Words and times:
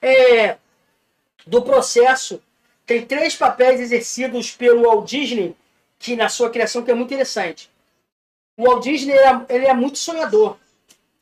é, 0.00 0.56
do 1.46 1.62
processo. 1.62 2.40
Tem 2.86 3.04
três 3.04 3.36
papéis 3.36 3.80
exercidos 3.80 4.50
pelo 4.52 4.82
Walt 4.82 5.08
Disney, 5.08 5.56
que 5.98 6.16
na 6.16 6.28
sua 6.28 6.50
criação 6.50 6.82
que 6.82 6.90
é 6.90 6.94
muito 6.94 7.12
interessante. 7.12 7.70
O 8.56 8.64
Walt 8.64 8.82
Disney 8.84 9.14
ele 9.48 9.66
é, 9.66 9.70
é 9.70 9.74
muito 9.74 9.98
sonhador. 9.98 10.56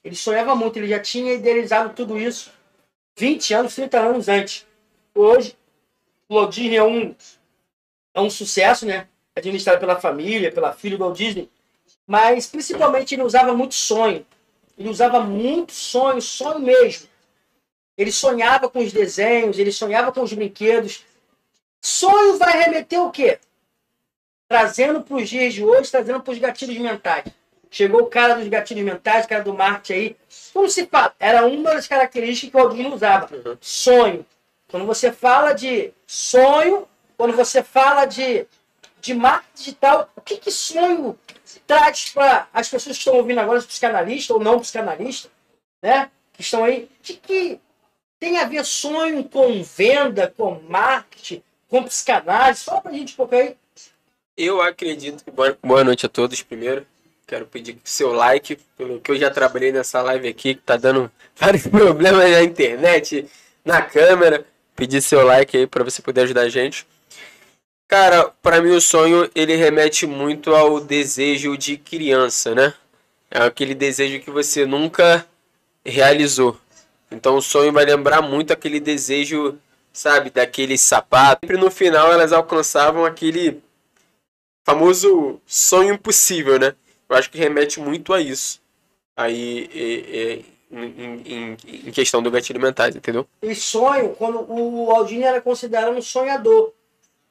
Ele 0.03 0.17
sonhava 0.17 0.55
muito, 0.55 0.79
ele 0.79 0.89
já 0.89 0.99
tinha 0.99 1.35
idealizado 1.35 1.95
tudo 1.95 2.19
isso 2.19 2.51
20 3.21 3.53
anos, 3.53 3.75
30 3.75 4.01
anos 4.01 4.29
antes. 4.29 4.67
Hoje, 5.15 5.55
o 6.27 6.37
Walt 6.37 6.55
Disney 6.55 6.77
é 6.77 6.83
um, 6.83 7.15
é 8.15 8.21
um 8.21 8.31
sucesso, 8.31 8.87
né? 8.87 9.07
Administrado 9.37 9.79
pela 9.79 10.01
família, 10.01 10.51
pela 10.51 10.73
filha 10.73 10.97
do 10.97 11.05
Walt 11.05 11.19
Disney. 11.19 11.51
Mas, 12.07 12.47
principalmente, 12.47 13.15
ele 13.15 13.23
usava 13.23 13.53
muito 13.55 13.75
sonho. 13.75 14.25
Ele 14.79 14.89
usava 14.89 15.21
muito 15.21 15.73
sonho, 15.73 16.23
sonho 16.23 16.61
mesmo. 16.61 17.10
Ele 18.01 18.11
sonhava 18.11 18.67
com 18.67 18.79
os 18.79 18.95
desenhos, 18.95 19.59
ele 19.59 19.71
sonhava 19.71 20.11
com 20.11 20.23
os 20.23 20.33
brinquedos. 20.33 21.05
Sonho 21.83 22.39
vai 22.39 22.57
remeter 22.57 22.99
o 22.99 23.11
quê? 23.11 23.39
Trazendo 24.49 25.03
para 25.03 25.19
os 25.19 25.29
dias 25.29 25.53
de 25.53 25.63
hoje, 25.63 25.91
trazendo 25.91 26.19
para 26.23 26.33
os 26.33 26.39
gatilhos 26.39 26.79
mentais. 26.79 27.25
Chegou 27.71 28.01
o 28.01 28.07
cara 28.07 28.37
dos 28.37 28.49
gatilhos 28.49 28.87
mentais, 28.87 29.27
o 29.27 29.29
cara 29.29 29.45
do 29.45 29.53
marketing 29.53 29.93
aí. 29.93 30.17
Como 30.51 30.67
se 30.71 30.87
fala? 30.87 31.15
Era 31.21 31.45
uma 31.45 31.75
das 31.75 31.87
características 31.87 32.51
que 32.51 32.59
alguém 32.59 32.91
usava. 32.91 33.29
Uhum. 33.37 33.59
Sonho. 33.61 34.25
Quando 34.69 34.87
você 34.87 35.13
fala 35.13 35.53
de 35.53 35.93
sonho, 36.07 36.89
quando 37.19 37.37
você 37.37 37.63
fala 37.63 38.07
de, 38.07 38.47
de 38.99 39.13
marketing 39.13 39.55
digital, 39.55 40.11
o 40.17 40.23
que, 40.23 40.39
que 40.39 40.51
sonho 40.51 41.19
traz 41.67 42.09
para 42.15 42.49
as 42.51 42.67
pessoas 42.67 42.97
que 42.97 43.03
estão 43.03 43.17
ouvindo 43.17 43.41
agora, 43.41 43.59
os 43.59 43.67
psicanalistas 43.67 44.31
ou 44.31 44.43
não 44.43 44.59
psicanalistas, 44.59 45.31
né? 45.83 46.11
Que 46.33 46.41
estão 46.41 46.65
aí, 46.65 46.89
de 47.03 47.13
que 47.13 47.61
tem 48.21 48.37
a 48.37 48.45
ver 48.45 48.65
sonho 48.65 49.25
com 49.25 49.63
venda, 49.63 50.33
com 50.37 50.61
marketing, 50.69 51.43
com 51.69 51.83
psicanálise? 51.83 52.65
Fala 52.65 52.83
pra 52.83 52.93
gente 52.93 53.15
um 53.15 53.17
pouco 53.17 53.35
aí. 53.35 53.57
Eu 54.37 54.61
acredito 54.61 55.25
que. 55.25 55.31
Boa 55.31 55.83
noite 55.83 56.05
a 56.05 56.09
todos, 56.09 56.43
primeiro. 56.43 56.87
Quero 57.27 57.47
pedir 57.47 57.79
seu 57.85 58.13
like, 58.13 58.59
pelo 58.77 59.01
que 59.01 59.11
eu 59.11 59.17
já 59.17 59.31
trabalhei 59.31 59.73
nessa 59.73 60.03
live 60.03 60.29
aqui, 60.29 60.55
que 60.55 60.61
tá 60.61 60.77
dando 60.77 61.11
vários 61.35 61.67
problemas 61.67 62.31
na 62.31 62.43
internet, 62.43 63.27
na 63.65 63.81
câmera. 63.81 64.45
Pedir 64.77 65.01
seu 65.01 65.25
like 65.25 65.57
aí 65.57 65.67
para 65.67 65.85
você 65.85 66.03
poder 66.03 66.23
ajudar 66.23 66.43
a 66.43 66.49
gente. 66.49 66.87
Cara, 67.89 68.31
para 68.43 68.63
mim 68.63 68.71
o 68.71 68.81
sonho 68.81 69.29
ele 69.35 69.57
remete 69.57 70.07
muito 70.07 70.55
ao 70.55 70.81
desejo 70.81 71.57
de 71.57 71.77
criança, 71.77 72.55
né? 72.55 72.73
É 73.31 73.43
aquele 73.43 73.75
desejo 73.75 74.21
que 74.21 74.31
você 74.31 74.65
nunca 74.65 75.27
realizou. 75.85 76.59
Então 77.11 77.37
o 77.37 77.43
sonho 77.43 77.73
vai 77.73 77.85
lembrar 77.85 78.23
muito 78.23 78.53
aquele 78.53 78.79
desejo, 78.79 79.59
sabe, 79.93 80.31
daquele 80.31 80.79
sapato. 80.79 81.47
Sempre 81.47 81.63
no 81.63 81.71
final 81.71 82.13
elas 82.13 82.33
alcançavam 82.33 83.05
aquele 83.05 83.61
famoso 84.65 85.41
sonho 85.47 85.95
impossível, 85.95 86.59
né? 86.59 86.75
Eu 87.09 87.17
acho 87.17 87.31
que 87.31 87.39
remete 87.39 87.81
muito 87.81 88.13
a 88.13 88.21
isso. 88.21 88.61
Aí, 89.17 89.69
é, 89.75 90.19
é, 90.19 90.43
em, 90.71 91.23
em, 91.27 91.57
em, 91.89 91.91
questão 91.91 92.23
do 92.23 92.31
gatilho 92.31 92.61
mentais, 92.61 92.95
entendeu? 92.95 93.27
E 93.43 93.55
sonho, 93.55 94.11
quando 94.11 94.47
o 94.49 94.91
Aldini 94.91 95.25
era 95.25 95.41
considerado 95.41 95.93
um 95.93 96.01
sonhador. 96.01 96.73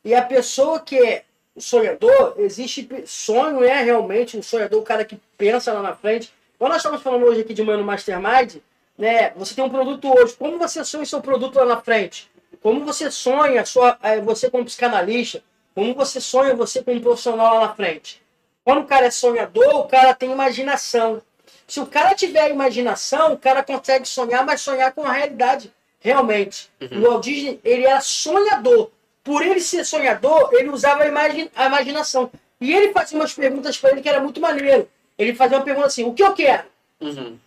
E 0.03 0.13
a 0.13 0.21
pessoa 0.21 0.79
que 0.79 0.97
é 0.97 1.23
sonhador, 1.57 2.35
existe 2.37 2.87
sonho 3.05 3.63
é 3.63 3.81
realmente 3.81 4.37
um 4.37 4.43
sonhador, 4.43 4.79
o 4.79 4.85
cara 4.85 5.05
que 5.05 5.19
pensa 5.37 5.73
lá 5.73 5.81
na 5.81 5.95
frente. 5.95 6.31
Quando 6.57 6.71
nós 6.71 6.81
estamos 6.81 7.01
falando 7.01 7.23
hoje 7.23 7.41
aqui 7.41 7.53
de 7.53 7.63
Mano 7.63 7.83
Mastermind, 7.83 8.57
né? 8.99 9.31
Você 9.37 9.55
tem 9.55 9.63
um 9.63 9.69
produto 9.69 10.13
hoje. 10.13 10.35
Como 10.35 10.59
você 10.59 10.83
sonha 10.83 11.05
seu 11.05 11.21
produto 11.21 11.55
lá 11.55 11.65
na 11.65 11.81
frente? 11.81 12.29
Como 12.61 12.83
você 12.83 13.09
sonha 13.09 13.65
sua, 13.65 13.97
é, 14.03 14.19
você 14.19 14.49
como 14.49 14.65
psicanalista? 14.65 15.41
Como 15.73 15.95
você 15.95 16.19
sonha 16.19 16.53
você 16.53 16.83
como 16.83 16.99
profissional 16.99 17.55
lá 17.55 17.67
na 17.67 17.73
frente? 17.73 18.21
Quando 18.65 18.81
o 18.81 18.85
cara 18.85 19.05
é 19.05 19.11
sonhador, 19.11 19.77
o 19.77 19.87
cara 19.87 20.13
tem 20.13 20.29
imaginação. 20.31 21.21
Se 21.65 21.79
o 21.79 21.85
cara 21.85 22.13
tiver 22.13 22.51
imaginação, 22.51 23.33
o 23.33 23.37
cara 23.37 23.63
consegue 23.63 24.05
sonhar, 24.05 24.45
mas 24.45 24.59
sonhar 24.59 24.91
com 24.91 25.03
a 25.03 25.13
realidade, 25.13 25.73
realmente. 25.99 26.69
Uhum. 26.81 26.99
O 26.99 27.01
Walt 27.03 27.23
Disney, 27.23 27.59
ele 27.63 27.85
era 27.85 28.01
sonhador. 28.01 28.91
Por 29.23 29.41
ele 29.41 29.61
ser 29.61 29.85
sonhador, 29.85 30.49
ele 30.53 30.69
usava 30.69 31.03
a, 31.03 31.07
imagi 31.07 31.49
a 31.55 31.67
imaginação. 31.67 32.29
E 32.59 32.73
ele 32.73 32.91
fazia 32.91 33.17
umas 33.17 33.33
perguntas 33.33 33.77
para 33.77 33.91
ele 33.91 34.01
que 34.01 34.09
era 34.09 34.19
muito 34.19 34.41
maneiro. 34.41 34.89
Ele 35.17 35.33
fazia 35.33 35.57
uma 35.57 35.63
pergunta 35.63 35.87
assim, 35.87 36.03
o 36.03 36.13
que 36.13 36.23
eu 36.23 36.33
quero? 36.33 36.63
Uhum. 36.99 37.37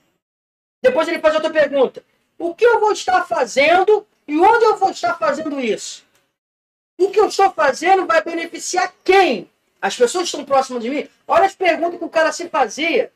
Depois 0.83 1.07
ele 1.07 1.21
faz 1.21 1.35
outra 1.35 1.51
pergunta. 1.51 2.03
O 2.39 2.55
que 2.55 2.67
eu 2.67 2.81
vou 2.81 2.93
estar 2.93 3.25
fazendo 3.25 4.05
e 4.27 4.37
onde 4.37 4.65
eu 4.65 4.77
vou 4.77 4.91
estar 4.91 5.15
fazendo 5.15 5.61
isso? 5.61 6.03
O 6.99 7.11
que 7.11 7.21
eu 7.21 7.29
estou 7.29 7.51
fazendo 7.53 8.07
vai 8.07 8.23
beneficiar 8.23 8.93
quem? 9.05 9.49
As 9.81 9.97
pessoas 9.97 10.25
que 10.25 10.37
estão 10.37 10.45
próximas 10.45 10.83
de 10.83 10.91
mim, 10.91 11.09
olha 11.27 11.45
as 11.45 11.55
perguntas 11.55 11.99
que 11.99 12.05
o 12.05 12.09
cara 12.09 12.33
se 12.33 12.49
fazia 12.49 13.13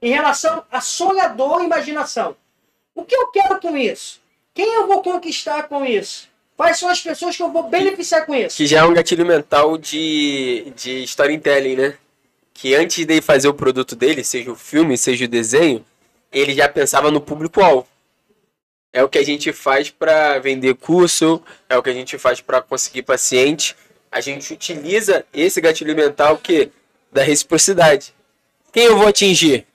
em 0.00 0.12
relação 0.12 0.64
a 0.70 0.80
sonhador 0.80 1.60
e 1.60 1.66
imaginação. 1.66 2.36
O 2.94 3.04
que 3.04 3.14
eu 3.14 3.28
quero 3.28 3.60
com 3.60 3.76
isso? 3.76 4.20
Quem 4.54 4.74
eu 4.74 4.86
vou 4.86 5.02
conquistar 5.02 5.62
com 5.64 5.84
isso? 5.84 6.28
Quais 6.56 6.78
são 6.78 6.88
as 6.88 7.00
pessoas 7.00 7.36
que 7.36 7.42
eu 7.42 7.50
vou 7.50 7.64
beneficiar 7.64 8.26
com 8.26 8.34
isso? 8.34 8.56
Que 8.56 8.66
já 8.66 8.80
é 8.80 8.84
um 8.84 8.92
gatilho 8.92 9.24
mental 9.24 9.78
de, 9.78 10.72
de 10.76 11.02
storytelling, 11.04 11.76
né? 11.76 11.94
Que 12.52 12.74
antes 12.74 13.04
de 13.06 13.20
fazer 13.22 13.48
o 13.48 13.54
produto 13.54 13.96
dele, 13.96 14.22
seja 14.22 14.52
o 14.52 14.56
filme, 14.56 14.98
seja 14.98 15.24
o 15.24 15.28
desenho, 15.28 15.84
ele 16.32 16.54
já 16.54 16.68
pensava 16.68 17.10
no 17.10 17.20
público-alvo. 17.20 17.86
É 18.92 19.02
o 19.02 19.08
que 19.08 19.18
a 19.18 19.24
gente 19.24 19.52
faz 19.52 19.90
para 19.90 20.38
vender 20.38 20.74
curso, 20.74 21.42
é 21.68 21.76
o 21.76 21.82
que 21.82 21.90
a 21.90 21.94
gente 21.94 22.18
faz 22.18 22.40
para 22.40 22.60
conseguir 22.60 23.02
paciente 23.02 23.74
a 24.12 24.20
gente 24.20 24.52
utiliza 24.52 25.24
esse 25.32 25.58
gatilho 25.58 25.96
mental 25.96 26.36
que 26.36 26.70
da 27.10 27.22
reciprocidade. 27.22 28.14
Quem 28.70 28.84
eu 28.84 28.98
vou 28.98 29.08
atingir? 29.08 29.66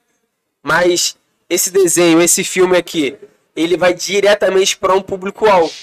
Mas 0.62 1.18
esse 1.50 1.72
desenho, 1.72 2.22
esse 2.22 2.44
filme 2.44 2.78
aqui, 2.78 3.18
ele 3.56 3.76
vai 3.76 3.96
diretamente 3.96 4.78
para 4.78 4.94
um 4.94 5.02
público-alvo. 5.02 5.74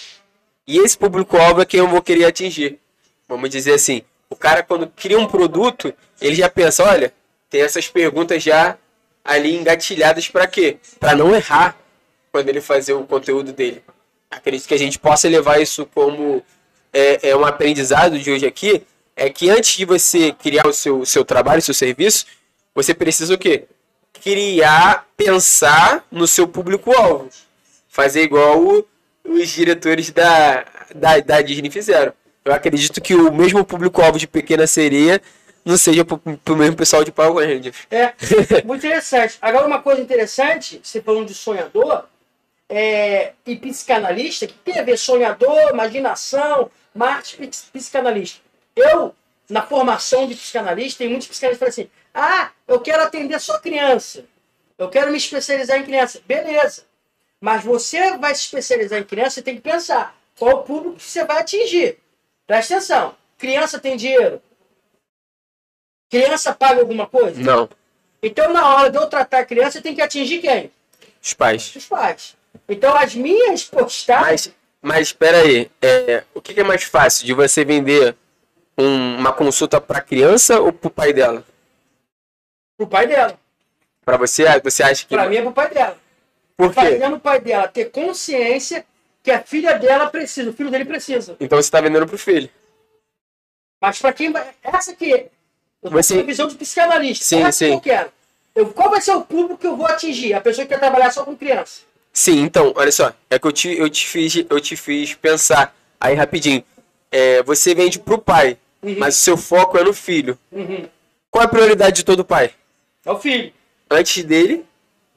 E 0.67 0.79
esse 0.79 0.97
público-alvo 0.97 1.62
é 1.62 1.65
quem 1.65 1.81
eu 1.81 1.89
vou 1.89 2.01
querer 2.01 2.27
atingir. 2.27 2.79
Vamos 3.29 3.51
dizer 3.51 3.75
assim, 3.75 4.03
o 4.31 4.37
cara 4.37 4.62
quando 4.62 4.87
cria 4.87 5.19
um 5.19 5.27
produto, 5.27 5.93
ele 6.21 6.37
já 6.37 6.49
pensa, 6.49 6.85
olha, 6.85 7.12
tem 7.51 7.61
essas 7.61 7.89
perguntas 7.89 8.41
já 8.43 8.79
ali 9.25 9.57
engatilhadas 9.57 10.29
para 10.29 10.47
quê? 10.47 10.77
Para 11.01 11.17
não 11.17 11.35
errar 11.35 11.77
quando 12.31 12.49
ele 12.49 12.61
fazer 12.61 12.93
o 12.93 13.05
conteúdo 13.05 13.53
dele. 13.53 13.83
Acredito 14.31 14.69
que 14.69 14.75
a 14.75 14.79
gente 14.79 14.99
possa 14.99 15.29
levar 15.29 15.61
isso 15.61 15.87
como 15.95 16.43
é, 16.93 17.31
é 17.31 17.37
um 17.37 17.45
aprendizado 17.45 18.19
de 18.19 18.31
hoje 18.31 18.47
aqui 18.47 18.85
é 19.17 19.31
que 19.31 19.49
antes 19.49 19.77
de 19.77 19.85
você 19.85 20.33
criar 20.33 20.67
o 20.67 20.73
seu, 20.73 21.05
seu 21.05 21.25
trabalho, 21.25 21.62
seu 21.62 21.75
serviço, 21.75 22.27
você 22.75 22.93
precisa 22.93 23.35
o 23.35 23.39
quê? 23.39 23.65
Criar, 24.12 25.07
pensar 25.17 26.05
no 26.11 26.27
seu 26.27 26.49
público-alvo. 26.49 27.29
Fazer 27.89 28.23
igual 28.23 28.61
o, 28.61 28.85
os 29.25 29.49
diretores 29.49 30.11
da, 30.11 30.65
da, 30.95 31.21
da 31.21 31.41
Disney 31.43 31.71
fizeram. 31.71 32.12
Eu 32.45 32.53
acredito 32.53 33.01
que 33.01 33.15
o 33.15 33.33
mesmo 33.33 33.65
público-alvo 33.65 34.19
de 34.19 34.27
Pequena 34.27 34.67
Sereia 34.67 35.23
não 35.64 35.78
seja 35.78 36.05
para 36.05 36.16
o 36.16 36.56
mesmo 36.56 36.76
pessoal 36.76 37.02
de 37.02 37.11
Power 37.11 37.49
Rangers. 37.49 37.87
É, 37.90 38.12
muito 38.64 38.84
interessante. 38.84 39.38
Agora, 39.40 39.66
uma 39.66 39.81
coisa 39.81 40.00
interessante, 40.00 40.81
você 40.82 41.00
falando 41.00 41.28
de 41.28 41.34
sonhador 41.34 42.05
é, 42.69 43.32
e 43.46 43.56
psicanalista, 43.56 44.46
que 44.46 44.55
tem 44.55 44.78
a 44.78 44.82
ver 44.82 44.99
sonhador, 44.99 45.70
imaginação, 45.70 46.70
marketing 46.94 47.50
psicanalista. 47.72 48.40
Eu, 48.76 49.14
na 49.49 49.62
formação 49.62 50.26
de 50.26 50.34
psicanalista, 50.34 50.99
tem 50.99 51.08
muitos 51.08 51.28
psicanalistas 51.28 51.75
que 51.75 51.81
falam 51.81 51.88
assim: 51.88 52.05
ah, 52.12 52.50
eu 52.69 52.81
quero 52.81 53.02
atender 53.02 53.40
só 53.40 53.58
criança. 53.58 54.25
Eu 54.76 54.88
quero 54.88 55.10
me 55.10 55.17
especializar 55.17 55.78
em 55.78 55.84
criança. 55.84 56.20
Beleza. 56.26 56.84
Mas 57.40 57.64
você 57.64 58.17
vai 58.19 58.34
se 58.34 58.43
especializar 58.43 58.99
em 58.99 59.05
criança, 59.05 59.37
você 59.37 59.43
tem 59.43 59.56
que 59.56 59.62
pensar 59.62 60.17
qual 60.38 60.56
o 60.56 60.62
público 60.62 60.96
que 60.96 61.05
você 61.05 61.25
vai 61.25 61.38
atingir. 61.38 61.99
Presta 62.46 62.75
atenção. 62.75 63.14
Criança 63.38 63.78
tem 63.78 63.96
dinheiro? 63.96 64.43
Criança 66.11 66.55
paga 66.55 66.81
alguma 66.81 67.06
coisa? 67.06 67.41
Não. 67.41 67.69
Então, 68.23 68.53
na 68.53 68.75
hora 68.75 68.91
de 68.91 68.97
eu 68.97 69.06
tratar 69.06 69.41
a 69.41 69.45
criança, 69.45 69.83
tem 69.83 69.95
que 69.95 70.03
atingir 70.03 70.39
quem? 70.39 70.71
Os 71.23 71.35
pais. 71.35 71.75
Os 71.75 71.87
pais. 71.87 72.37
Então, 72.69 72.97
as 72.97 73.15
minhas 73.15 73.65
postagens. 73.65 74.47
Mas 74.47 74.55
mas 74.85 75.09
espera 75.09 75.39
aí, 75.39 75.71
é, 75.81 76.25
o 76.35 76.43
que 76.43 76.61
é 76.61 76.62
mais 76.62 76.83
fácil 76.83 77.25
de 77.25 77.33
você 77.33 77.65
vender 77.65 78.15
um, 78.77 79.17
uma 79.17 79.33
consulta 79.33 79.81
para 79.81 79.99
criança 80.03 80.61
ou 80.61 80.75
para 80.75 80.89
o 80.89 80.91
pai 80.91 81.11
dela? 81.11 81.43
Para 82.77 82.85
o 82.85 82.87
pai 82.87 83.06
dela. 83.06 83.41
Para 84.05 84.19
você, 84.19 84.45
você 84.61 84.83
acha 84.83 85.06
que? 85.06 85.15
Para 85.15 85.27
mim 85.27 85.37
é 85.37 85.41
para 85.41 85.51
o 85.51 85.55
pai 85.55 85.71
dela. 85.71 85.99
Por 86.55 86.69
quê? 86.69 86.75
Fazendo 86.75 87.17
o 87.17 87.21
pai 87.21 87.41
dela 87.41 87.67
ter 87.67 87.87
consciência 87.87 88.85
que 89.23 89.31
a 89.31 89.43
filha 89.43 89.79
dela 89.79 90.11
precisa, 90.11 90.51
o 90.51 90.53
filho 90.53 90.71
dele 90.71 90.85
precisa. 90.85 91.35
Então 91.41 91.56
você 91.56 91.67
está 91.67 91.81
vendendo 91.81 92.06
para 92.06 92.17
o 92.17 92.19
filho. 92.19 92.51
Mas 93.81 93.99
para 93.99 94.12
quem 94.12 94.35
essa 94.62 94.91
aqui, 94.91 95.31
você... 95.90 96.19
a 96.19 96.22
visão 96.22 96.48
de 96.48 96.54
psicanalista. 96.54 97.25
Sim, 97.25 97.42
essa 97.42 97.52
sim. 97.52 97.69
que 97.69 97.75
eu 97.75 97.81
quero. 97.81 98.10
Eu, 98.54 98.66
qual 98.69 98.90
vai 98.90 99.00
ser 99.00 99.12
o 99.12 99.22
público 99.22 99.58
que 99.58 99.66
eu 99.66 99.76
vou 99.76 99.86
atingir? 99.86 100.34
A 100.34 100.40
pessoa 100.40 100.64
que 100.64 100.72
quer 100.72 100.81
trabalhar 100.81 101.10
só 101.10 101.25
com 101.25 101.36
criança. 101.36 101.81
Sim, 102.12 102.40
então, 102.42 102.72
olha 102.76 102.92
só. 102.92 103.12
É 103.28 103.38
que 103.38 103.46
eu 103.46 103.52
te, 103.52 103.76
eu 103.76 103.90
te, 103.90 104.06
fiz, 104.06 104.44
eu 104.48 104.60
te 104.60 104.76
fiz 104.76 105.14
pensar 105.14 105.75
aí 106.00 106.14
rapidinho. 106.14 106.62
É, 107.10 107.42
você 107.42 107.75
vende 107.75 107.98
pro 107.98 108.19
pai, 108.19 108.56
Uhum. 108.84 108.96
mas 108.98 109.16
o 109.16 109.20
seu 109.20 109.36
foco 109.36 109.78
é 109.78 109.82
no 109.82 109.94
filho. 109.94 110.38
Uhum. 110.52 110.86
Qual 111.31 111.42
é 111.42 111.46
a 111.46 111.48
prioridade 111.48 111.96
de 111.96 112.04
todo 112.04 112.25
pai? 112.25 112.50
É 113.04 113.10
o 113.10 113.19
filho. 113.19 113.52
Antes 113.90 114.22
dele, 114.25 114.64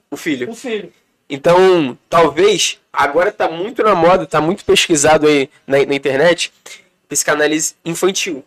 o 0.10 0.16
filho. 0.16 0.50
O 0.50 0.56
filho. 0.56 0.92
Então, 1.30 1.98
talvez, 2.10 2.80
agora 2.92 3.32
tá 3.32 3.50
muito 3.50 3.84
na 3.84 3.94
moda, 3.94 4.26
tá 4.26 4.40
muito 4.40 4.64
pesquisado 4.64 5.28
aí 5.28 5.50
na, 5.68 5.86
na 5.86 5.96
internet, 5.96 6.54
psicanálise 7.10 7.76
infantil. 7.84 8.44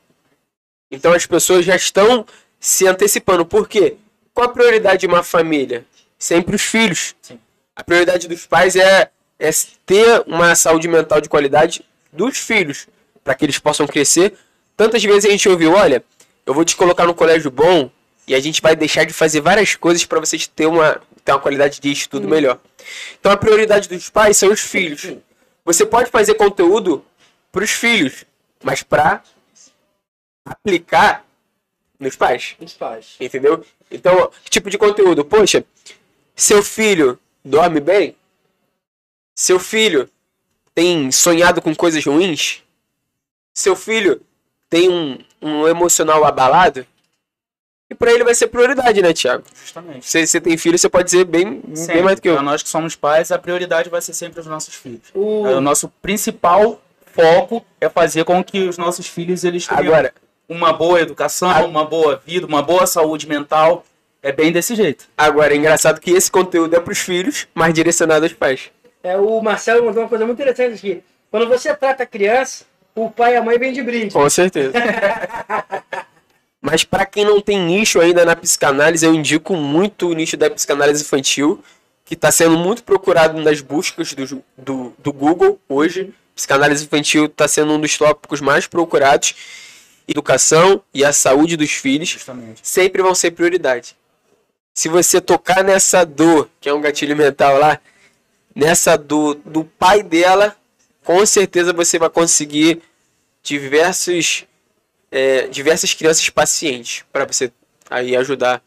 Então 0.90 1.12
as 1.12 1.26
pessoas 1.26 1.64
já 1.64 1.76
estão 1.76 2.26
se 2.58 2.86
antecipando. 2.86 3.46
Por 3.46 3.68
quê? 3.68 3.96
Qual 4.34 4.48
a 4.48 4.52
prioridade 4.52 5.00
de 5.00 5.06
uma 5.06 5.22
família? 5.22 5.84
Sempre 6.18 6.56
os 6.56 6.62
filhos. 6.62 7.14
Sim. 7.22 7.38
A 7.74 7.84
prioridade 7.84 8.28
dos 8.28 8.46
pais 8.46 8.76
é, 8.76 9.10
é 9.38 9.50
ter 9.86 10.22
uma 10.26 10.54
saúde 10.54 10.88
mental 10.88 11.20
de 11.20 11.28
qualidade 11.28 11.84
dos 12.12 12.38
filhos, 12.38 12.86
para 13.22 13.34
que 13.34 13.44
eles 13.44 13.58
possam 13.58 13.86
crescer. 13.86 14.34
Tantas 14.76 15.02
vezes 15.02 15.24
a 15.24 15.30
gente 15.30 15.48
ouviu, 15.48 15.72
olha, 15.72 16.04
eu 16.44 16.52
vou 16.52 16.64
te 16.64 16.76
colocar 16.76 17.06
no 17.06 17.14
colégio 17.14 17.50
bom 17.50 17.90
e 18.26 18.34
a 18.34 18.40
gente 18.40 18.60
vai 18.60 18.76
deixar 18.76 19.04
de 19.04 19.12
fazer 19.12 19.40
várias 19.40 19.76
coisas 19.76 20.04
para 20.04 20.20
vocês 20.20 20.46
ter 20.46 20.66
uma, 20.66 21.00
ter 21.24 21.32
uma 21.32 21.40
qualidade 21.40 21.80
de 21.80 21.90
estudo 21.90 22.28
melhor. 22.28 22.58
Então 23.18 23.32
a 23.32 23.36
prioridade 23.36 23.88
dos 23.88 24.10
pais 24.10 24.36
são 24.36 24.50
os 24.50 24.60
filhos. 24.60 25.14
Você 25.64 25.86
pode 25.86 26.10
fazer 26.10 26.34
conteúdo 26.34 27.04
para 27.52 27.64
os 27.64 27.70
filhos, 27.70 28.24
mas 28.62 28.82
para 28.82 29.22
aplicar 30.44 31.24
nos 31.98 32.16
pais. 32.16 32.56
Os 32.60 32.72
pais. 32.74 33.16
Entendeu? 33.20 33.64
Então, 33.90 34.30
que 34.44 34.50
tipo 34.50 34.70
de 34.70 34.78
conteúdo? 34.78 35.24
Poxa, 35.24 35.64
seu 36.34 36.62
filho 36.62 37.18
dorme 37.44 37.80
bem? 37.80 38.16
Seu 39.34 39.58
filho 39.58 40.08
tem 40.74 41.10
sonhado 41.10 41.60
com 41.60 41.74
coisas 41.74 42.04
ruins? 42.04 42.62
Seu 43.54 43.74
filho 43.76 44.20
tem 44.68 44.88
um, 44.90 45.18
um 45.42 45.66
emocional 45.68 46.24
abalado? 46.24 46.86
E 47.90 47.94
pra 47.94 48.12
ele 48.12 48.22
vai 48.22 48.34
ser 48.34 48.46
prioridade, 48.46 49.02
né, 49.02 49.12
Thiago? 49.12 49.42
Justamente. 49.60 50.06
Se 50.08 50.24
você 50.24 50.40
tem 50.40 50.56
filho, 50.56 50.78
você 50.78 50.88
pode 50.88 51.06
dizer 51.06 51.24
bem, 51.24 51.60
bem 51.88 52.02
mais 52.04 52.16
do 52.16 52.22
que 52.22 52.28
eu. 52.28 52.34
Pra 52.34 52.42
nós 52.42 52.62
que 52.62 52.68
somos 52.68 52.94
pais, 52.94 53.32
a 53.32 53.38
prioridade 53.38 53.90
vai 53.90 54.00
ser 54.00 54.14
sempre 54.14 54.38
os 54.40 54.46
nossos 54.46 54.74
filhos. 54.76 55.02
O- 55.12 55.44
É, 55.46 55.56
O 55.56 55.60
nosso 55.60 55.88
principal 56.00 56.80
foco 57.06 57.66
é 57.80 57.88
fazer 57.88 58.24
com 58.24 58.44
que 58.44 58.68
os 58.68 58.78
nossos 58.78 59.08
filhos 59.08 59.42
eles 59.42 59.66
tenham 59.66 59.82
Agora, 59.82 60.14
uma 60.50 60.72
boa 60.72 61.00
educação, 61.00 61.48
A- 61.48 61.64
uma 61.64 61.84
boa 61.84 62.20
vida, 62.26 62.44
uma 62.44 62.60
boa 62.60 62.84
saúde 62.86 63.26
mental. 63.28 63.84
É 64.22 64.32
bem 64.32 64.50
desse 64.52 64.74
jeito. 64.74 65.06
agora, 65.16 65.54
é 65.54 65.56
engraçado 65.56 65.98
que 66.00 66.10
esse 66.10 66.30
conteúdo 66.30 66.74
é 66.76 66.80
pros 66.80 66.98
filhos, 66.98 67.46
mas 67.54 67.72
direcionado 67.72 68.26
aos 68.26 68.34
pais. 68.34 68.70
É, 69.02 69.16
o 69.16 69.40
Marcelo 69.40 69.86
mandou 69.86 70.02
uma 70.02 70.08
coisa 70.10 70.26
muito 70.26 70.42
interessante 70.42 70.74
aqui. 70.74 71.02
Quando 71.30 71.48
você 71.48 71.74
trata 71.74 72.02
a 72.02 72.06
criança, 72.06 72.64
o 72.94 73.08
pai 73.10 73.32
e 73.34 73.36
a 73.36 73.42
mãe 73.42 73.58
vêm 73.58 73.72
de 73.72 73.80
brinde. 73.82 74.12
Com 74.12 74.28
certeza. 74.28 74.72
Mas 76.60 76.84
para 76.84 77.06
quem 77.06 77.24
não 77.24 77.40
tem 77.40 77.58
nicho 77.58 77.98
ainda 78.00 78.24
na 78.24 78.36
psicanálise, 78.36 79.06
eu 79.06 79.14
indico 79.14 79.56
muito 79.56 80.08
o 80.10 80.12
nicho 80.12 80.36
da 80.36 80.50
psicanálise 80.50 81.02
infantil, 81.02 81.62
que 82.04 82.12
está 82.12 82.30
sendo 82.30 82.58
muito 82.58 82.82
procurado 82.82 83.40
nas 83.40 83.62
buscas 83.62 84.12
do, 84.12 84.42
do, 84.58 84.92
do 84.98 85.12
Google 85.12 85.58
hoje. 85.68 86.12
Psicanálise 86.34 86.84
infantil 86.84 87.24
está 87.26 87.48
sendo 87.48 87.72
um 87.72 87.80
dos 87.80 87.96
tópicos 87.96 88.42
mais 88.42 88.66
procurados. 88.66 89.34
Educação 90.10 90.82
e 90.92 91.04
a 91.04 91.12
saúde 91.12 91.56
dos 91.56 91.70
filhos 91.70 92.08
Justamente. 92.08 92.60
sempre 92.62 93.00
vão 93.00 93.14
ser 93.14 93.30
prioridade. 93.30 93.96
Se 94.74 94.88
você 94.88 95.20
tocar 95.20 95.62
nessa 95.62 96.04
dor, 96.04 96.48
que 96.60 96.68
é 96.68 96.74
um 96.74 96.80
gatilho 96.80 97.16
mental 97.16 97.58
lá, 97.58 97.80
nessa 98.54 98.96
dor 98.96 99.36
do 99.44 99.64
pai 99.64 100.02
dela, 100.02 100.56
com 101.04 101.24
certeza 101.24 101.72
você 101.72 101.98
vai 101.98 102.10
conseguir 102.10 102.82
diversos, 103.42 104.44
é, 105.10 105.46
diversas 105.48 105.94
crianças 105.94 106.28
pacientes 106.28 107.04
para 107.12 107.24
você 107.24 107.52
aí 107.88 108.14
ajudar 108.16 108.62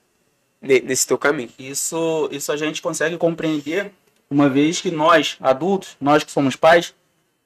ne- 0.61 0.81
nesse 0.81 1.05
teu 1.07 1.17
caminho. 1.17 1.49
Isso, 1.59 2.29
isso 2.31 2.51
a 2.51 2.57
gente 2.57 2.81
consegue 2.81 3.17
compreender 3.17 3.91
uma 4.29 4.49
vez 4.49 4.81
que 4.81 4.91
nós, 4.91 5.37
adultos, 5.41 5.95
nós 5.99 6.23
que 6.23 6.31
somos 6.31 6.55
pais, 6.55 6.93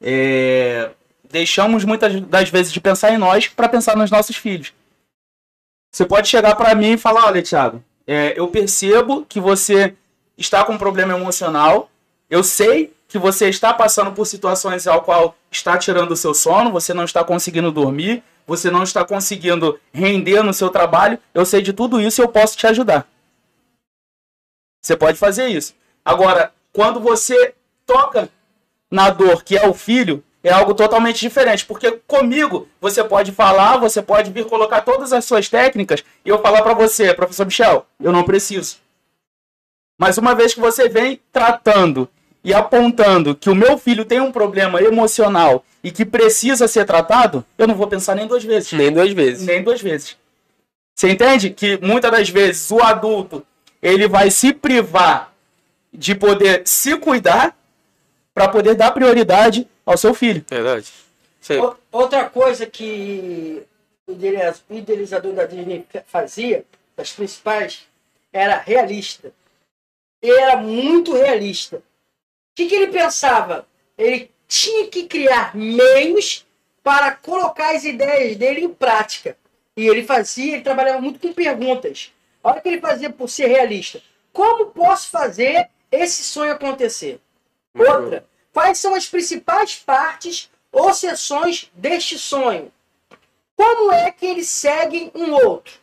é, 0.01 0.89
deixamos 1.29 1.83
muitas 1.83 2.19
das 2.21 2.49
vezes 2.49 2.71
de 2.71 2.81
pensar 2.81 3.11
em 3.11 3.17
nós 3.17 3.47
para 3.47 3.69
pensar 3.69 3.95
nos 3.95 4.11
nossos 4.11 4.35
filhos. 4.35 4.73
Você 5.91 6.05
pode 6.05 6.27
chegar 6.27 6.55
para 6.55 6.75
mim 6.75 6.93
e 6.93 6.97
falar, 6.97 7.25
olha, 7.25 7.41
Thiago, 7.41 7.83
é, 8.05 8.33
eu 8.37 8.47
percebo 8.47 9.25
que 9.25 9.39
você 9.39 9.95
está 10.37 10.63
com 10.63 10.73
um 10.73 10.77
problema 10.77 11.15
emocional, 11.15 11.89
eu 12.29 12.43
sei 12.43 12.93
que 13.07 13.17
você 13.17 13.49
está 13.49 13.73
passando 13.73 14.11
por 14.11 14.25
situações 14.25 14.85
ao 14.85 15.01
qual 15.01 15.35
está 15.49 15.77
tirando 15.77 16.11
o 16.11 16.15
seu 16.15 16.33
sono, 16.33 16.71
você 16.71 16.93
não 16.93 17.05
está 17.05 17.23
conseguindo 17.23 17.71
dormir, 17.71 18.21
você 18.45 18.69
não 18.69 18.83
está 18.83 19.03
conseguindo 19.03 19.79
render 19.91 20.43
no 20.43 20.53
seu 20.53 20.69
trabalho, 20.69 21.17
eu 21.33 21.45
sei 21.45 21.61
de 21.61 21.73
tudo 21.73 21.99
isso 22.01 22.21
e 22.21 22.23
eu 22.23 22.29
posso 22.29 22.57
te 22.57 22.67
ajudar. 22.67 23.07
Você 24.81 24.95
pode 24.95 25.17
fazer 25.17 25.47
isso. 25.47 25.73
Agora, 26.03 26.53
quando 26.71 26.99
você 26.99 27.53
toca 27.85 28.29
na 28.89 29.09
dor 29.09 29.43
que 29.43 29.57
é 29.57 29.67
o 29.67 29.73
filho, 29.73 30.23
é 30.43 30.51
algo 30.51 30.73
totalmente 30.73 31.19
diferente. 31.19 31.65
Porque 31.65 31.99
comigo, 32.07 32.67
você 32.79 33.03
pode 33.03 33.31
falar, 33.31 33.77
você 33.77 34.01
pode 34.01 34.31
vir 34.31 34.45
colocar 34.45 34.81
todas 34.81 35.13
as 35.13 35.25
suas 35.25 35.49
técnicas 35.49 36.03
e 36.23 36.29
eu 36.29 36.39
falar 36.39 36.61
para 36.61 36.73
você, 36.73 37.13
professor 37.13 37.45
Michel, 37.45 37.85
eu 37.99 38.11
não 38.11 38.23
preciso. 38.23 38.77
Mas 39.99 40.17
uma 40.17 40.35
vez 40.35 40.53
que 40.53 40.59
você 40.59 40.87
vem 40.87 41.19
tratando 41.31 42.07
e 42.43 42.53
apontando 42.53 43.35
que 43.35 43.49
o 43.49 43.55
meu 43.55 43.77
filho 43.77 44.05
tem 44.05 44.21
um 44.21 44.31
problema 44.31 44.81
emocional 44.81 45.65
e 45.83 45.91
que 45.91 46.05
precisa 46.05 46.67
ser 46.67 46.85
tratado, 46.85 47.43
eu 47.57 47.67
não 47.67 47.75
vou 47.75 47.87
pensar 47.87 48.15
nem 48.15 48.27
duas 48.27 48.43
vezes. 48.43 48.71
Nem 48.73 48.91
duas 48.91 49.11
vezes. 49.11 49.45
Nem 49.45 49.63
duas 49.63 49.81
vezes. 49.81 50.15
Você 50.95 51.09
entende 51.09 51.49
que 51.49 51.77
muitas 51.81 52.11
das 52.11 52.29
vezes 52.29 52.69
o 52.71 52.81
adulto 52.81 53.45
ele 53.81 54.07
vai 54.07 54.31
se 54.31 54.53
privar 54.53 55.33
de 55.93 56.15
poder 56.15 56.61
se 56.65 56.97
cuidar 56.97 57.55
para 58.33 58.47
poder 58.47 58.75
dar 58.75 58.91
prioridade 58.91 59.67
ao 59.91 59.97
seu 59.97 60.13
filho. 60.13 60.45
Verdade. 60.47 60.91
O- 61.59 61.75
Outra 61.91 62.29
coisa 62.29 62.65
que 62.65 63.63
o 64.05 64.11
idealiza- 64.11 64.61
o 64.69 64.73
idealizador 64.75 65.33
da 65.33 65.45
Disney 65.45 65.85
fa- 65.91 66.03
fazia, 66.05 66.65
das 66.95 67.11
principais, 67.11 67.87
era 68.31 68.57
realista. 68.57 69.31
Ele 70.21 70.37
era 70.39 70.57
muito 70.57 71.13
realista. 71.13 71.77
O 71.77 71.81
que, 72.55 72.67
que 72.67 72.75
ele 72.75 72.91
pensava? 72.91 73.65
Ele 73.97 74.29
tinha 74.47 74.87
que 74.87 75.03
criar 75.07 75.55
meios 75.55 76.45
para 76.83 77.11
colocar 77.15 77.75
as 77.75 77.83
ideias 77.83 78.35
dele 78.35 78.61
em 78.61 78.73
prática. 78.73 79.37
E 79.75 79.87
ele 79.87 80.03
fazia, 80.03 80.53
ele 80.53 80.63
trabalhava 80.63 80.99
muito 80.99 81.19
com 81.19 81.31
perguntas. 81.33 82.11
Olha 82.43 82.59
o 82.59 82.61
que 82.61 82.67
ele 82.69 82.81
fazia 82.81 83.09
por 83.09 83.29
ser 83.29 83.47
realista. 83.47 84.01
Como 84.33 84.67
posso 84.67 85.09
fazer 85.09 85.69
esse 85.91 86.23
sonho 86.23 86.51
acontecer? 86.53 87.19
Outra, 87.75 88.25
quais 88.57 88.79
são 88.79 88.95
as 88.95 89.05
principais 89.05 89.75
partes 89.75 90.49
ou 90.71 90.91
seções 90.91 91.69
deste 91.75 92.17
sonho? 92.17 92.71
Como 93.55 93.91
é 93.91 94.09
que 94.09 94.25
eles 94.25 94.49
seguem 94.49 95.11
um 95.13 95.31
outro? 95.31 95.75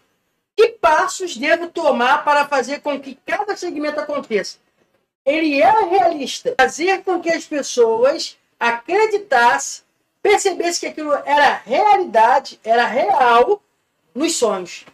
Que 0.56 0.70
passos 0.70 1.36
devo 1.36 1.68
tomar 1.68 2.24
para 2.24 2.48
fazer 2.48 2.80
com 2.80 2.98
que 3.00 3.16
cada 3.24 3.56
segmento 3.56 4.00
aconteça? 4.00 4.58
Ele 5.24 5.62
era 5.62 5.86
realista, 5.86 6.52
fazer 6.58 7.04
com 7.04 7.20
que 7.20 7.30
as 7.30 7.44
pessoas 7.44 8.36
acreditassem, 8.58 9.84
percebessem 10.20 10.80
que 10.80 10.86
aquilo 11.00 11.14
era 11.24 11.62
realidade, 11.64 12.58
era 12.64 12.86
real 12.86 13.62
nos 14.12 14.34
sonhos. 14.34 14.84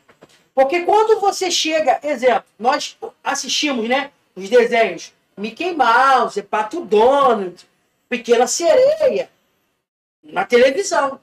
Porque 0.55 0.81
quando 0.81 1.19
você 1.19 1.51
chega, 1.51 1.99
exemplo, 2.03 2.45
nós 2.59 2.99
assistimos, 3.25 3.89
né, 3.89 4.11
os 4.37 4.51
desenhos 4.51 5.15
Mickey 5.41 5.75
Mouse, 5.75 6.43
Pato 6.43 6.83
Donald, 6.83 7.70
Pequena 8.11 8.49
Sereia, 8.49 9.31
na 10.21 10.45
televisão. 10.45 11.21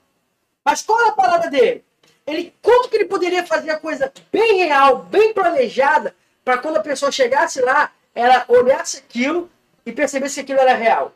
Mas 0.64 0.82
qual 0.82 1.02
é 1.02 1.10
a 1.10 1.12
parada 1.12 1.50
dele? 1.50 1.84
Ele, 2.26 2.56
como 2.62 2.88
que 2.88 2.96
ele 2.96 3.06
poderia 3.06 3.46
fazer 3.46 3.72
a 3.72 3.80
coisa 3.80 4.12
bem 4.32 4.56
real, 4.56 5.00
bem 5.00 5.34
planejada, 5.34 6.16
para 6.46 6.60
quando 6.60 6.78
a 6.78 6.82
pessoa 6.82 7.12
chegasse 7.12 7.60
lá, 7.60 7.92
ela 8.16 8.46
olhasse 8.48 9.00
aquilo 9.00 9.52
e 9.86 9.92
percebesse 9.92 10.36
que 10.36 10.54
aquilo 10.54 10.62
era 10.62 10.78
real? 10.78 11.14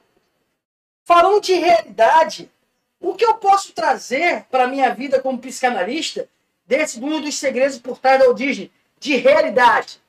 Falando 1.05 1.41
de 1.41 1.53
realidade, 1.53 2.51
o 2.99 3.15
que 3.15 3.25
eu 3.25 3.35
posso 3.35 3.71
trazer 3.71 4.43
para 4.51 4.67
minha 4.67 4.93
vida 4.93 5.21
como 5.21 5.39
psicanalista 5.39 6.27
desse 6.65 6.99
um 6.99 7.21
dos 7.21 7.35
segredos 7.35 7.79
por 7.79 7.97
trás 7.97 8.19
da 8.19 8.29
Disney? 8.33 8.69
De 8.99 9.15
realidade, 9.15 10.01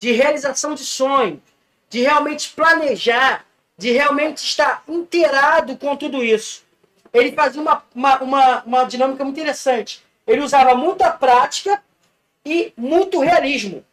de 0.00 0.10
realização 0.10 0.74
de 0.74 0.84
sonho, 0.84 1.40
de 1.88 2.00
realmente 2.00 2.50
planejar, 2.50 3.45
de 3.76 3.92
realmente 3.92 4.38
estar 4.38 4.82
inteirado 4.88 5.76
com 5.76 5.96
tudo 5.96 6.24
isso. 6.24 6.64
Ele 7.12 7.32
fazia 7.32 7.60
uma, 7.60 7.82
uma, 7.94 8.18
uma, 8.22 8.62
uma 8.62 8.84
dinâmica 8.84 9.24
muito 9.24 9.38
interessante. 9.38 10.04
Ele 10.26 10.42
usava 10.42 10.74
muita 10.74 11.10
prática 11.10 11.82
e 12.44 12.72
muito 12.76 13.20
realismo. 13.20 13.84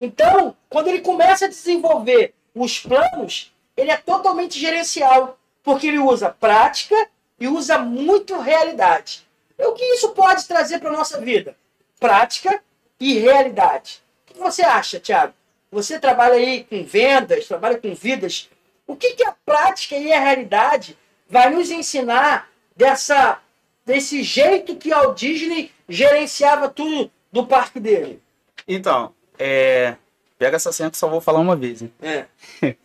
Então, 0.00 0.56
quando 0.68 0.88
ele 0.88 1.00
começa 1.00 1.46
a 1.46 1.48
desenvolver 1.48 2.34
os 2.54 2.78
planos, 2.80 3.52
ele 3.76 3.90
é 3.90 3.96
totalmente 3.96 4.58
gerencial, 4.58 5.38
porque 5.62 5.86
ele 5.86 5.98
usa 5.98 6.28
prática 6.28 7.08
e 7.38 7.48
usa 7.48 7.78
muito 7.78 8.38
realidade. 8.38 9.26
E 9.58 9.64
o 9.64 9.72
que 9.72 9.84
isso 9.84 10.10
pode 10.10 10.46
trazer 10.46 10.78
para 10.78 10.90
nossa 10.90 11.20
vida? 11.20 11.56
Prática 11.98 12.62
e 12.98 13.18
realidade. 13.18 14.02
O 14.28 14.32
que 14.34 14.40
você 14.40 14.62
acha, 14.62 14.98
Thiago? 15.00 15.34
Você 15.70 15.98
trabalha 15.98 16.34
aí 16.34 16.64
com 16.64 16.84
vendas, 16.84 17.46
trabalha 17.46 17.78
com 17.78 17.94
vidas. 17.94 18.50
O 18.92 18.96
que, 18.96 19.14
que 19.14 19.24
a 19.24 19.34
prática 19.46 19.96
e 19.96 20.12
a 20.12 20.20
realidade 20.20 20.98
vai 21.28 21.48
nos 21.48 21.70
ensinar 21.70 22.48
dessa, 22.76 23.38
desse 23.86 24.22
jeito 24.22 24.76
que 24.76 24.92
o 24.92 25.14
Disney 25.14 25.70
gerenciava 25.88 26.68
tudo 26.68 27.10
do 27.32 27.46
parque 27.46 27.80
dele? 27.80 28.20
Então, 28.68 29.14
é... 29.38 29.96
pega 30.38 30.56
essa 30.56 30.70
senha 30.72 30.90
que 30.90 30.98
só 30.98 31.08
vou 31.08 31.22
falar 31.22 31.40
uma 31.40 31.56
vez. 31.56 31.80
hein? 31.80 31.92
É. 32.02 32.26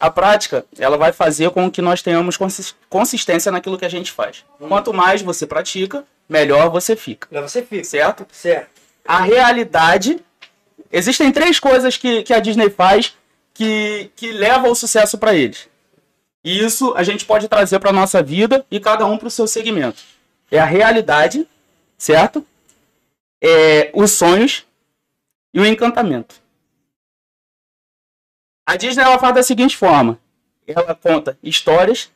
A 0.00 0.10
prática, 0.10 0.66
ela 0.80 0.96
vai 0.96 1.12
fazer 1.12 1.48
com 1.50 1.70
que 1.70 1.80
nós 1.80 2.02
tenhamos 2.02 2.36
consis- 2.36 2.74
consistência 2.90 3.52
naquilo 3.52 3.78
que 3.78 3.84
a 3.84 3.88
gente 3.88 4.10
faz. 4.10 4.44
Quanto 4.58 4.92
mais 4.92 5.22
você 5.22 5.46
pratica, 5.46 6.04
melhor 6.28 6.70
você 6.70 6.96
fica. 6.96 7.28
Lá 7.30 7.40
você 7.40 7.62
fica. 7.62 7.84
Certo? 7.84 8.26
Certo. 8.32 8.68
A 9.06 9.20
realidade. 9.20 10.18
Existem 10.90 11.30
três 11.30 11.60
coisas 11.60 11.96
que, 11.96 12.24
que 12.24 12.34
a 12.34 12.40
Disney 12.40 12.68
faz 12.68 13.16
que, 13.54 14.10
que 14.16 14.32
levam 14.32 14.68
ao 14.68 14.74
sucesso 14.74 15.18
para 15.18 15.34
eles. 15.34 15.68
E 16.44 16.58
isso 16.64 16.92
a 16.96 17.02
gente 17.02 17.24
pode 17.24 17.48
trazer 17.48 17.78
para 17.78 17.92
nossa 17.92 18.22
vida 18.22 18.66
e 18.70 18.80
cada 18.80 19.06
um 19.06 19.16
para 19.16 19.28
o 19.28 19.30
seu 19.30 19.46
segmento. 19.46 20.02
É 20.50 20.58
a 20.58 20.64
realidade, 20.64 21.46
certo? 21.96 22.44
É 23.40 23.90
os 23.94 24.12
sonhos 24.12 24.66
e 25.54 25.60
o 25.60 25.66
encantamento. 25.66 26.40
A 28.66 28.76
Disney 28.76 29.04
ela 29.04 29.18
faz 29.18 29.34
da 29.34 29.42
seguinte 29.42 29.76
forma: 29.76 30.18
ela 30.66 30.94
conta 30.94 31.38
histórias, 31.42 32.10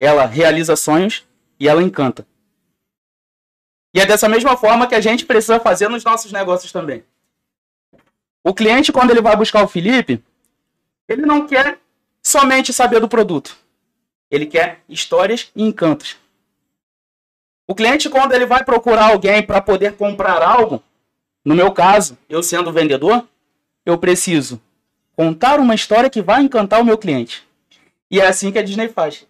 ela 0.00 0.26
realiza 0.26 0.76
sonhos 0.76 1.24
e 1.58 1.68
ela 1.68 1.82
encanta. 1.82 2.26
E 3.94 4.00
é 4.00 4.06
dessa 4.06 4.28
mesma 4.28 4.56
forma 4.56 4.86
que 4.86 4.94
a 4.94 5.00
gente 5.00 5.24
precisa 5.24 5.60
fazer 5.60 5.88
nos 5.88 6.02
nossos 6.02 6.32
negócios 6.32 6.72
também. 6.72 7.04
O 8.44 8.52
cliente, 8.52 8.92
quando 8.92 9.10
ele 9.10 9.22
vai 9.22 9.34
buscar 9.34 9.64
o 9.64 9.68
Felipe, 9.68 10.22
ele 11.08 11.22
não 11.22 11.46
quer 11.46 11.78
somente 12.22 12.74
saber 12.74 13.00
do 13.00 13.08
produto. 13.08 13.56
Ele 14.30 14.44
quer 14.44 14.80
histórias 14.86 15.50
e 15.56 15.62
encantos. 15.62 16.18
O 17.66 17.74
cliente, 17.74 18.10
quando 18.10 18.32
ele 18.32 18.44
vai 18.44 18.62
procurar 18.62 19.10
alguém 19.10 19.42
para 19.42 19.62
poder 19.62 19.96
comprar 19.96 20.42
algo, 20.42 20.82
no 21.42 21.54
meu 21.54 21.72
caso, 21.72 22.18
eu 22.28 22.42
sendo 22.42 22.70
vendedor, 22.70 23.26
eu 23.86 23.96
preciso 23.96 24.60
contar 25.16 25.58
uma 25.58 25.74
história 25.74 26.10
que 26.10 26.20
vai 26.20 26.42
encantar 26.42 26.80
o 26.80 26.84
meu 26.84 26.98
cliente. 26.98 27.46
E 28.10 28.20
é 28.20 28.26
assim 28.26 28.52
que 28.52 28.58
a 28.58 28.62
Disney 28.62 28.88
faz. 28.88 29.26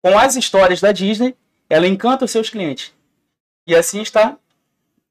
Com 0.00 0.18
as 0.18 0.36
histórias 0.36 0.80
da 0.80 0.92
Disney, 0.92 1.36
ela 1.68 1.86
encanta 1.86 2.24
os 2.24 2.30
seus 2.30 2.48
clientes. 2.48 2.94
E 3.66 3.74
assim 3.74 4.00
está 4.00 4.36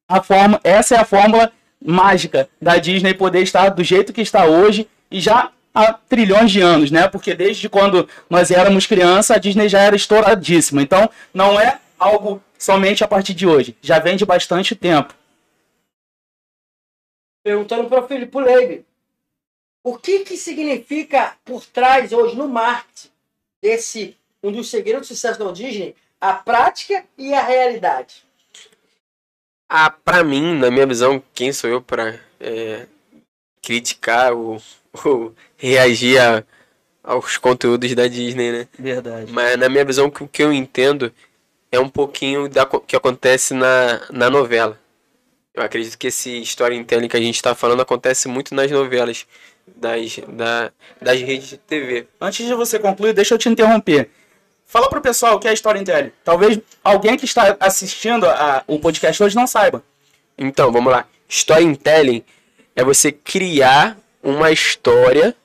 a 0.08 0.24
forma, 0.24 0.60
essa 0.64 0.96
é 0.96 1.00
a 1.00 1.06
fórmula 1.06 1.52
mágica 1.84 2.50
da 2.62 2.78
Disney 2.78 3.14
poder 3.14 3.42
estar 3.42 3.70
do 3.70 3.84
jeito 3.84 4.14
que 4.14 4.22
está 4.22 4.46
hoje 4.46 4.88
e 5.10 5.20
já 5.20 5.52
há 5.74 5.94
trilhões 5.94 6.52
de 6.52 6.62
anos, 6.62 6.92
né? 6.92 7.08
Porque 7.08 7.34
desde 7.34 7.70
quando 7.70 8.08
nós 8.30 8.52
éramos 8.52 8.86
criança, 8.86 9.36
a 9.36 9.38
Disney 9.38 9.70
já 9.70 9.80
era 9.80 9.96
estouradíssima. 9.96 10.82
Então, 10.82 11.10
não 11.34 11.60
é 11.60 11.80
algo 11.98 12.42
somente 12.58 13.04
a 13.04 13.08
partir 13.08 13.34
de 13.34 13.48
hoje, 13.48 13.76
já 13.82 14.00
vem 14.00 14.18
de 14.18 14.26
bastante 14.26 14.76
tempo. 14.76 15.14
Perguntando 17.44 17.88
para 17.88 18.04
o 18.04 18.08
Felipe 18.08 18.38
Leite. 18.38 18.86
O 19.82 19.98
que, 19.98 20.20
que 20.20 20.36
significa 20.36 21.38
por 21.46 21.66
trás 21.66 22.12
hoje 22.12 22.36
no 22.36 22.50
marketing 22.50 23.10
desse 23.62 24.18
um 24.44 24.52
dos 24.52 24.70
segredos 24.70 25.08
do 25.08 25.14
sucesso 25.16 25.40
da 25.40 25.52
Disney, 25.52 25.96
a 26.20 26.34
prática 26.34 27.06
e 27.18 27.34
a 27.34 27.42
realidade? 27.42 28.24
Ah, 29.70 29.90
pra 29.92 30.24
mim, 30.24 30.58
na 30.58 30.72
minha 30.72 30.86
visão, 30.88 31.22
quem 31.34 31.54
sou 31.54 31.70
eu 31.70 31.82
pra 31.82 32.20
é, 32.40 32.88
criticar 33.62 34.34
ou, 34.34 34.62
ou 35.06 35.34
reagir 35.58 36.20
a- 36.20 36.44
aos 37.04 37.38
conteúdos 37.38 37.94
da 37.96 38.08
Disney, 38.08 38.52
né? 38.52 38.68
Verdade. 38.78 39.32
Mas 39.32 39.58
na 39.58 39.70
minha 39.70 39.86
visão, 39.86 40.08
o 40.08 40.12
que- 40.12 40.24
o 40.24 40.28
que 40.28 40.44
eu 40.44 40.52
entendo 40.54 41.14
é 41.72 41.80
um 41.80 41.90
pouquinho 41.90 42.50
da 42.50 42.66
que 42.66 42.96
acontece 42.96 43.54
na, 43.54 44.02
na 44.12 44.30
novela. 44.30 44.80
Eu 45.54 45.64
acredito 45.64 45.98
que 45.98 46.08
esse 46.08 46.42
storytelling 46.42 47.08
que 47.08 47.18
a 47.18 47.22
gente 47.22 47.36
está 47.36 47.54
falando 47.54 47.82
acontece 47.82 48.28
muito 48.28 48.56
nas 48.56 48.72
novelas 48.72 49.26
das, 49.68 50.18
da, 50.28 50.72
das 51.02 51.20
redes 51.22 51.50
de 51.50 51.58
TV. 51.58 52.08
Antes 52.20 52.46
de 52.46 52.54
você 52.54 52.80
concluir, 52.80 53.14
deixa 53.14 53.36
eu 53.36 53.38
te 53.38 53.50
interromper. 53.50 54.10
Fala 54.72 54.88
pro 54.88 55.02
pessoal 55.02 55.36
o 55.36 55.40
que 55.40 55.48
é 55.48 55.54
Storytelling. 55.54 56.12
Talvez 56.24 56.60
alguém 56.84 57.18
que 57.18 57.26
está 57.26 57.58
assistindo 57.60 58.28
a- 58.28 58.64
o 58.68 58.78
podcast 58.78 59.22
hoje 59.24 59.36
não 59.36 59.48
saiba. 59.48 59.84
Então, 60.38 60.72
vamos 60.72 60.92
lá. 60.94 61.08
Storytelling 61.28 62.24
é 62.76 62.84
você 62.84 63.12
criar 63.12 63.98
uma 64.22 64.52
história 64.52 65.36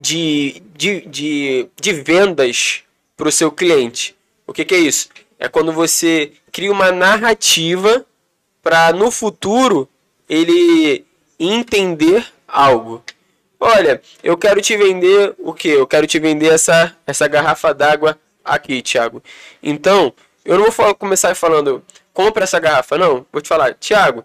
de, 0.00 0.62
de, 0.76 1.00
de, 1.06 1.68
de 1.74 1.92
vendas 1.92 2.84
para 3.16 3.28
o 3.28 3.32
seu 3.32 3.50
cliente. 3.50 4.14
O 4.46 4.52
que, 4.52 4.64
que 4.64 4.76
é 4.76 4.78
isso? 4.78 5.08
É 5.40 5.48
quando 5.48 5.72
você 5.72 6.32
cria 6.52 6.70
uma 6.70 6.92
narrativa 6.92 8.06
para 8.62 8.92
no 8.92 9.10
futuro 9.10 9.88
ele 10.28 11.04
entender 11.36 12.24
algo. 12.46 13.02
Olha, 13.58 14.00
eu 14.22 14.36
quero 14.38 14.62
te 14.62 14.76
vender 14.76 15.34
o 15.36 15.52
que? 15.52 15.68
Eu 15.68 15.86
quero 15.86 16.06
te 16.06 16.20
vender 16.20 16.52
essa, 16.52 16.96
essa 17.04 17.26
garrafa 17.26 17.74
d'água 17.74 18.16
aqui, 18.46 18.82
Thiago. 18.82 19.22
Então, 19.62 20.12
eu 20.44 20.58
não 20.58 20.70
vou 20.70 20.94
começar 20.94 21.34
falando, 21.34 21.82
compra 22.12 22.44
essa 22.44 22.58
garrafa, 22.58 22.96
não. 22.96 23.26
Vou 23.32 23.42
te 23.42 23.48
falar, 23.48 23.74
Thiago, 23.74 24.24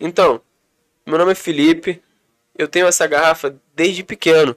então, 0.00 0.40
meu 1.06 1.18
nome 1.18 1.32
é 1.32 1.34
Felipe, 1.34 2.02
eu 2.56 2.68
tenho 2.68 2.86
essa 2.86 3.06
garrafa 3.06 3.54
desde 3.74 4.02
pequeno. 4.02 4.56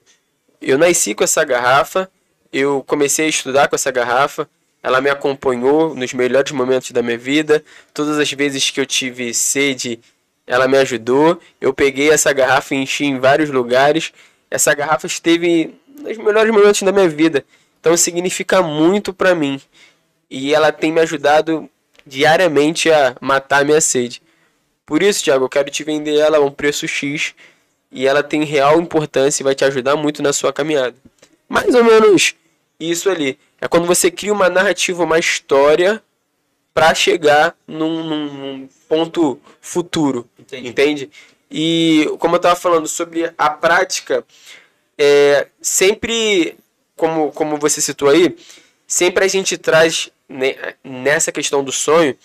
Eu 0.61 0.77
nasci 0.77 1.13
com 1.13 1.23
essa 1.23 1.43
garrafa, 1.43 2.09
eu 2.51 2.83
comecei 2.87 3.25
a 3.25 3.29
estudar 3.29 3.67
com 3.67 3.75
essa 3.75 3.91
garrafa, 3.91 4.49
ela 4.81 4.99
me 4.99 5.09
acompanhou 5.09 5.95
nos 5.95 6.13
melhores 6.13 6.51
momentos 6.51 6.91
da 6.91 7.01
minha 7.01 7.17
vida. 7.17 7.63
Todas 7.93 8.19
as 8.19 8.29
vezes 8.31 8.69
que 8.69 8.81
eu 8.81 8.85
tive 8.85 9.33
sede, 9.33 9.99
ela 10.45 10.67
me 10.67 10.77
ajudou. 10.77 11.39
Eu 11.61 11.73
peguei 11.73 12.09
essa 12.09 12.33
garrafa 12.33 12.75
e 12.75 12.79
enchi 12.79 13.05
em 13.05 13.17
vários 13.17 13.49
lugares. 13.49 14.11
Essa 14.51 14.73
garrafa 14.73 15.07
esteve 15.07 15.73
nos 15.87 16.17
melhores 16.17 16.51
momentos 16.51 16.81
da 16.81 16.91
minha 16.91 17.07
vida. 17.07 17.45
Então 17.83 17.97
significa 17.97 18.61
muito 18.63 19.13
para 19.13 19.35
mim. 19.35 19.59
E 20.29 20.53
ela 20.55 20.71
tem 20.71 20.89
me 20.89 21.01
ajudado 21.01 21.69
diariamente 22.07 22.89
a 22.89 23.13
matar 23.19 23.59
a 23.61 23.63
minha 23.65 23.81
sede. 23.81 24.21
Por 24.85 25.03
isso, 25.03 25.21
Thiago, 25.21 25.43
eu 25.43 25.49
quero 25.49 25.69
te 25.69 25.83
vender 25.83 26.15
ela 26.15 26.37
a 26.37 26.39
um 26.41 26.49
preço 26.49 26.87
X 26.87 27.35
e 27.91 28.07
ela 28.07 28.23
tem 28.23 28.45
real 28.45 28.79
importância 28.79 29.41
e 29.41 29.43
vai 29.43 29.53
te 29.53 29.65
ajudar 29.65 29.97
muito 29.97 30.23
na 30.23 30.31
sua 30.31 30.53
caminhada. 30.53 30.95
Mais 31.49 31.75
ou 31.75 31.83
menos 31.83 32.35
isso 32.79 33.09
ali. 33.09 33.37
É 33.59 33.67
quando 33.67 33.85
você 33.85 34.09
cria 34.09 34.31
uma 34.31 34.47
narrativa, 34.47 35.03
uma 35.03 35.19
história 35.19 36.01
para 36.73 36.95
chegar 36.95 37.53
num, 37.67 38.01
num- 38.01 38.33
num 38.33 38.69
ponto 38.87 39.37
futuro. 39.59 40.25
Entendi. 40.39 40.69
Entende? 40.69 41.11
E 41.51 42.09
como 42.17 42.35
eu 42.35 42.37
estava 42.37 42.55
falando 42.55 42.87
sobre 42.87 43.29
a 43.37 43.49
prática, 43.49 44.25
é, 44.97 45.47
sempre, 45.61 46.55
como, 46.95 47.31
como 47.31 47.57
você 47.57 47.81
citou 47.81 48.09
aí, 48.09 48.35
sempre 48.87 49.25
a 49.25 49.27
gente 49.27 49.57
traz 49.57 50.09
ne- 50.27 50.57
nessa 50.83 51.31
questão 51.31 51.63
do 51.63 51.71
sonho 51.71 52.17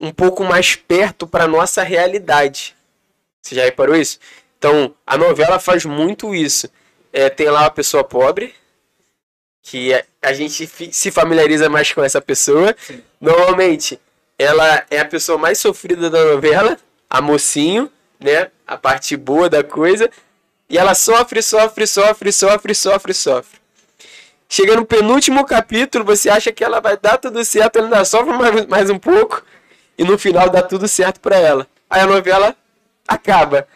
um 0.00 0.12
pouco 0.12 0.44
mais 0.44 0.76
perto 0.76 1.26
para 1.26 1.46
nossa 1.46 1.82
realidade. 1.82 2.74
Você 3.42 3.54
já 3.54 3.64
reparou 3.64 3.96
isso? 3.96 4.18
Então, 4.58 4.94
a 5.06 5.16
novela 5.16 5.58
faz 5.58 5.84
muito 5.84 6.34
isso. 6.34 6.68
É, 7.12 7.30
tem 7.30 7.48
lá 7.48 7.62
uma 7.62 7.70
pessoa 7.70 8.04
pobre, 8.04 8.54
que 9.62 9.92
a- 9.94 10.04
a 10.22 10.32
gente 10.32 10.68
se 10.92 11.10
familiariza 11.10 11.68
mais 11.68 11.92
com 11.92 12.02
essa 12.04 12.20
pessoa. 12.20 12.74
Normalmente, 13.20 13.98
ela 14.38 14.84
é 14.90 14.98
a 15.00 15.04
pessoa 15.04 15.38
mais 15.38 15.58
sofrida 15.58 16.10
da 16.10 16.24
novela, 16.24 16.78
a 17.08 17.20
mocinho, 17.22 17.90
né? 18.20 18.50
A 18.66 18.76
parte 18.76 19.16
boa 19.16 19.48
da 19.48 19.64
coisa. 19.64 20.10
E 20.68 20.76
ela 20.76 20.94
sofre, 20.94 21.42
sofre, 21.42 21.86
sofre, 21.86 22.32
sofre, 22.32 22.74
sofre, 22.74 23.14
sofre. 23.14 23.58
Chega 24.48 24.76
no 24.76 24.84
penúltimo 24.84 25.44
capítulo, 25.44 26.04
você 26.04 26.28
acha 26.28 26.52
que 26.52 26.62
ela 26.62 26.80
vai 26.80 26.96
dar 26.96 27.18
tudo 27.18 27.44
certo, 27.44 27.76
ela 27.76 27.86
ainda 27.86 28.04
sofre 28.04 28.32
mais, 28.32 28.66
mais 28.66 28.90
um 28.90 28.98
pouco. 28.98 29.42
E 29.98 30.04
no 30.04 30.18
final 30.18 30.50
dá 30.50 30.62
tudo 30.62 30.86
certo 30.86 31.20
pra 31.20 31.36
ela. 31.36 31.66
Aí 31.88 32.00
a 32.00 32.06
novela 32.06 32.54
acaba. 33.06 33.66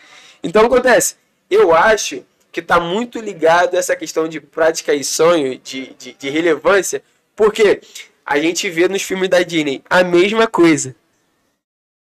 Então 0.42 0.66
acontece. 0.66 1.16
Eu 1.48 1.74
acho 1.74 2.24
que 2.52 2.60
tá 2.60 2.80
muito 2.80 3.20
ligado 3.20 3.74
essa 3.74 3.96
questão 3.96 4.28
de 4.28 4.40
prática 4.40 4.92
e 4.92 5.04
sonho, 5.04 5.58
de, 5.58 5.94
de, 5.98 6.12
de 6.14 6.30
relevância, 6.30 7.02
porque 7.34 7.80
a 8.24 8.38
gente 8.38 8.68
vê 8.68 8.88
nos 8.88 9.02
filmes 9.02 9.28
da 9.28 9.42
Disney 9.42 9.82
a 9.88 10.02
mesma 10.02 10.46
coisa. 10.46 10.94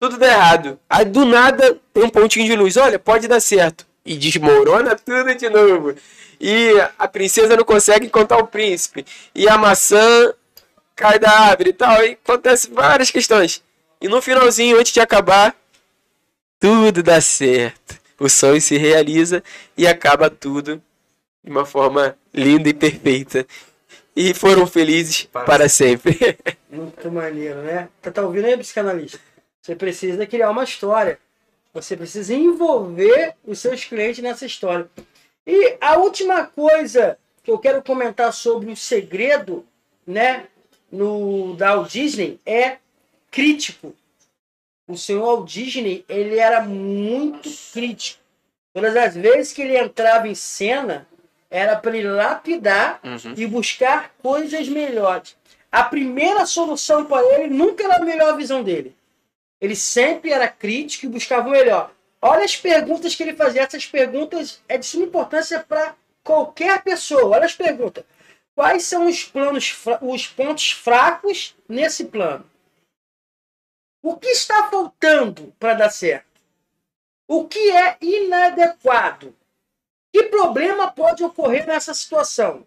Tudo 0.01 0.19
dá 0.19 0.27
errado. 0.27 0.79
Aí 0.91 1.05
do 1.05 1.25
nada 1.25 1.79
tem 1.95 2.05
um 2.05 2.11
pontinho 2.11 2.47
de 2.47 2.57
luz. 2.57 2.77
Olha, 2.77 2.99
pode 2.99 3.29
dar 3.29 3.41
certo. 3.41 3.87
E 4.05 4.17
desmorona 4.17 4.97
tudo 4.97 5.35
de 5.35 5.49
novo. 5.49 5.95
E 6.41 6.73
a 6.99 7.07
princesa 7.07 7.57
não 7.57 7.65
consegue 7.65 8.07
encontrar 8.07 8.39
o 8.39 8.47
príncipe. 8.47 9.07
E 9.35 9.49
a 9.49 9.57
maçã 9.57 10.35
cai 10.97 11.19
da 11.19 11.31
árvore 11.31 11.71
e 11.71 11.73
tal. 11.73 12.05
E 12.05 12.13
acontece 12.13 12.71
várias 12.71 13.11
questões. 13.11 13.63
E 14.01 14.09
no 14.09 14.21
finalzinho, 14.21 14.79
antes 14.79 14.93
de 14.93 15.01
acabar, 15.01 15.55
tudo 16.59 17.03
dá 17.03 17.21
certo. 17.21 18.01
O 18.19 18.29
sonho 18.29 18.61
se 18.61 18.77
realiza 18.77 19.43
e 19.77 19.87
acaba 19.87 20.29
tudo 20.29 20.83
de 21.43 21.51
uma 21.51 21.65
forma 21.65 22.17
linda 22.33 22.69
e 22.69 22.75
perfeita. 22.75 23.47
E 24.15 24.35
foram 24.35 24.67
felizes 24.67 25.25
para, 25.25 25.45
para 25.45 25.69
sempre. 25.69 26.37
Muito 26.71 27.11
maneiro, 27.11 27.63
né? 27.63 27.89
Tá, 28.01 28.11
tá 28.11 28.23
ouvindo 28.23 28.47
aí, 28.47 28.57
psicanalista? 28.57 29.19
Você 29.61 29.75
precisa 29.75 30.27
criar 30.27 30.51
uma 30.51 30.65
história. 30.65 31.19
Você 31.73 31.97
precisa 31.97 32.35
envolver 32.35 33.35
os 33.47 33.59
seus 33.59 33.85
clientes 33.85 34.23
nessa 34.23 34.45
história. 34.45 34.91
E 35.47 35.77
a 35.81 35.97
última 35.97 36.47
coisa 36.47 37.19
que 37.43 37.51
eu 37.51 37.59
quero 37.59 37.83
comentar 37.83 38.33
sobre 38.33 38.71
o 38.71 38.77
segredo, 38.77 39.67
né, 40.07 40.47
no 40.91 41.55
da 41.57 41.75
Walt 41.75 41.91
Disney 41.91 42.39
é 42.45 42.77
crítico. 43.31 43.95
O 44.87 44.97
senhor 44.97 45.23
Walt 45.23 45.49
Disney, 45.51 46.05
ele 46.09 46.39
era 46.39 46.61
muito 46.61 47.49
crítico. 47.73 48.21
Todas 48.75 48.95
as 48.97 49.15
vezes 49.15 49.53
que 49.53 49.63
ele 49.63 49.79
entrava 49.79 50.29
em 50.29 50.35
cena, 50.35 51.07
era 51.51 51.77
para 51.77 51.97
ele 51.97 52.09
lapidar 52.09 53.01
uhum. 53.05 53.35
e 53.37 53.47
buscar 53.47 54.15
coisas 54.23 54.69
melhores. 54.69 55.37
A 55.71 55.83
primeira 55.83 56.47
solução 56.47 57.05
para 57.05 57.27
ele 57.35 57.53
nunca 57.53 57.85
era 57.85 57.97
a 57.97 58.05
melhor 58.05 58.37
visão 58.37 58.63
dele. 58.63 58.95
Ele 59.63 59.77
sempre 59.77 60.33
era 60.33 60.49
crítico 60.49 61.07
e 61.07 61.09
buscava 61.09 61.47
o 61.47 61.53
melhor. 61.53 61.95
Olha 62.21 62.45
as 62.45 62.57
perguntas 62.57 63.15
que 63.15 63.23
ele 63.23 63.37
fazia. 63.37 63.63
Essas 63.63 63.87
perguntas 63.87 64.61
é 64.69 64.77
de 64.77 64.85
suma 64.85 65.05
importância 65.05 65.61
para 65.61 65.95
qualquer 66.25 66.83
pessoa. 66.83 67.37
Olha 67.37 67.47
as 67.47 67.55
perguntas. 67.55 68.05
Quais 68.57 68.83
são 68.83 69.07
os 69.07 69.23
planos, 69.23 69.73
os 70.01 70.27
pontos 70.27 70.73
fracos 70.73 71.57
nesse 71.69 72.07
plano? 72.07 72.45
O 74.03 74.17
que 74.17 74.31
está 74.31 74.69
faltando 74.69 75.55
para 75.61 75.75
dar 75.75 75.91
certo? 75.91 76.27
O 77.29 77.47
que 77.47 77.71
é 77.71 77.97
inadequado? 78.01 79.33
Que 80.13 80.25
problema 80.25 80.91
pode 80.91 81.23
ocorrer 81.23 81.69
nessa 81.69 81.95
situação? 81.95 82.67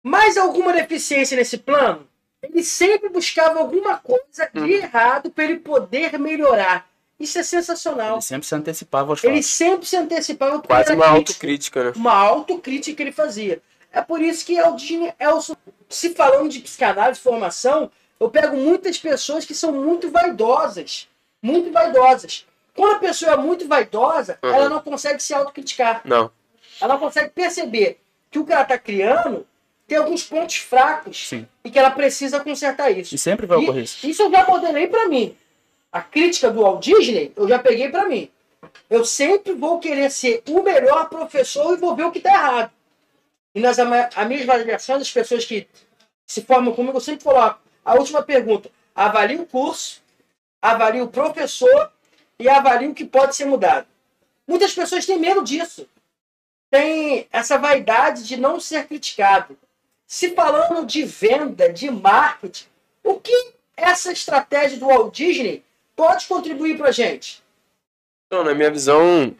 Mais 0.00 0.38
alguma 0.38 0.72
deficiência 0.72 1.36
nesse 1.36 1.58
plano? 1.58 2.08
Ele 2.42 2.62
sempre 2.62 3.08
buscava 3.08 3.58
alguma 3.58 3.98
coisa 3.98 4.48
de 4.52 4.60
hum. 4.60 4.66
errado 4.66 5.30
para 5.30 5.44
ele 5.44 5.58
poder 5.58 6.18
melhorar. 6.18 6.88
Isso 7.18 7.38
é 7.38 7.42
sensacional. 7.42 8.14
Ele 8.14 8.22
sempre 8.22 8.46
se 8.46 8.54
antecipava 8.54 9.10
aos 9.10 9.24
Ele 9.24 9.34
fatos. 9.34 9.50
sempre 9.50 9.86
se 9.86 9.96
antecipava. 9.96 10.60
Quase 10.60 10.92
uma 10.92 11.08
autocrítica, 11.08 11.84
né? 11.84 11.92
Uma 11.96 12.14
autocrítica 12.14 12.96
que 12.96 13.02
ele 13.02 13.12
fazia. 13.12 13.60
É 13.92 14.00
por 14.00 14.20
isso 14.20 14.46
que 14.46 14.58
Aldine 14.58 15.12
Elson, 15.18 15.56
se 15.88 16.14
falando 16.14 16.48
de 16.48 16.60
psicanálise, 16.60 17.20
formação, 17.20 17.90
eu 18.20 18.30
pego 18.30 18.56
muitas 18.56 18.98
pessoas 18.98 19.44
que 19.44 19.54
são 19.54 19.72
muito 19.72 20.10
vaidosas. 20.10 21.08
Muito 21.42 21.72
vaidosas. 21.72 22.46
Quando 22.74 22.96
a 22.96 22.98
pessoa 23.00 23.32
é 23.32 23.36
muito 23.36 23.66
vaidosa, 23.66 24.38
uhum. 24.40 24.50
ela 24.50 24.68
não 24.68 24.80
consegue 24.80 25.20
se 25.20 25.34
autocriticar. 25.34 26.02
Não. 26.04 26.30
Ela 26.80 26.94
não 26.94 27.00
consegue 27.00 27.30
perceber 27.30 28.00
que 28.30 28.38
o 28.38 28.44
que 28.44 28.52
ela 28.52 28.62
está 28.62 28.78
criando 28.78 29.44
tem 29.88 29.96
alguns 29.96 30.22
pontos 30.22 30.56
fracos 30.56 31.28
Sim. 31.28 31.48
e 31.64 31.70
que 31.70 31.78
ela 31.78 31.90
precisa 31.90 32.38
consertar 32.40 32.90
isso. 32.90 33.14
E 33.14 33.18
sempre 33.18 33.46
vai 33.46 33.56
ocorrer 33.56 33.84
isso. 33.84 34.06
Isso 34.06 34.22
eu 34.22 34.30
já 34.30 34.46
modelei 34.46 34.86
para 34.86 35.08
mim. 35.08 35.34
A 35.90 36.02
crítica 36.02 36.50
do 36.50 36.60
Walt 36.60 36.84
Disney, 36.84 37.32
eu 37.34 37.48
já 37.48 37.58
peguei 37.58 37.88
para 37.88 38.06
mim. 38.06 38.30
Eu 38.90 39.02
sempre 39.02 39.54
vou 39.54 39.78
querer 39.78 40.10
ser 40.10 40.42
o 40.46 40.62
melhor 40.62 41.08
professor 41.08 41.72
e 41.72 41.80
vou 41.80 41.96
ver 41.96 42.04
o 42.04 42.12
que 42.12 42.18
está 42.18 42.30
errado. 42.30 42.70
E 43.54 43.60
nas 43.60 43.78
minhas 43.78 44.42
avaliações, 44.46 45.00
as 45.00 45.10
pessoas 45.10 45.46
que 45.46 45.66
se 46.26 46.42
formam 46.42 46.74
comigo, 46.74 46.98
eu 46.98 47.00
sempre 47.00 47.24
coloco 47.24 47.58
a 47.82 47.94
última 47.94 48.22
pergunta. 48.22 48.70
Avalie 48.94 49.40
o 49.40 49.46
curso, 49.46 50.02
avalie 50.60 51.00
o 51.00 51.08
professor 51.08 51.90
e 52.38 52.46
avalie 52.46 52.88
o 52.88 52.94
que 52.94 53.06
pode 53.06 53.34
ser 53.34 53.46
mudado. 53.46 53.86
Muitas 54.46 54.74
pessoas 54.74 55.06
têm 55.06 55.18
medo 55.18 55.42
disso. 55.42 55.88
Tem 56.70 57.26
essa 57.32 57.56
vaidade 57.56 58.24
de 58.24 58.36
não 58.36 58.60
ser 58.60 58.86
criticado. 58.86 59.56
Se 60.10 60.30
falando 60.30 60.86
de 60.86 61.04
venda, 61.04 61.70
de 61.70 61.90
marketing, 61.90 62.64
o 63.04 63.20
que 63.20 63.52
essa 63.76 64.10
estratégia 64.10 64.78
do 64.78 64.86
Walt 64.86 65.14
Disney 65.14 65.62
pode 65.94 66.26
contribuir 66.26 66.78
para 66.78 66.88
a 66.88 66.92
gente? 66.92 67.42
Então, 68.26 68.42
na 68.42 68.54
minha 68.54 68.70
visão, 68.70 69.36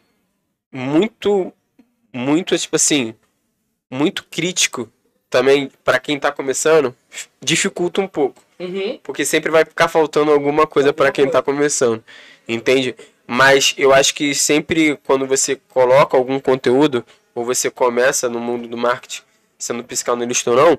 muito, 0.71 1.51
muito, 2.13 2.57
tipo 2.59 2.77
assim, 2.77 3.15
muito 3.91 4.25
crítico 4.25 4.93
também 5.31 5.73
para 5.83 5.99
quem 5.99 6.17
está 6.17 6.31
começando, 6.31 6.95
dificulta 7.41 8.03
um 8.03 8.09
pouco. 8.09 8.43
Uhum. 8.59 9.01
Porque 9.03 9.25
sempre 9.25 9.51
vai 9.51 9.65
ficar 9.65 9.89
faltando 9.89 10.31
alguma 10.33 10.67
coisa 10.67 10.93
para 10.93 11.11
quem 11.11 11.25
está 11.25 11.41
começando. 11.41 12.05
Entende? 12.47 12.95
Mas 13.27 13.75
eu 13.79 13.95
acho 13.95 14.15
que 14.15 14.35
sempre 14.35 14.99
quando 15.07 15.27
você 15.27 15.57
coloca 15.57 16.15
algum 16.15 16.39
conteúdo, 16.39 17.03
ou 17.35 17.43
você 17.43 17.71
começa 17.71 18.29
no 18.29 18.39
mundo 18.39 18.69
do 18.69 18.77
marketing, 18.77 19.23
sendo 19.59 19.85
psicanalista 19.85 20.51
ou 20.51 20.57
não, 20.57 20.79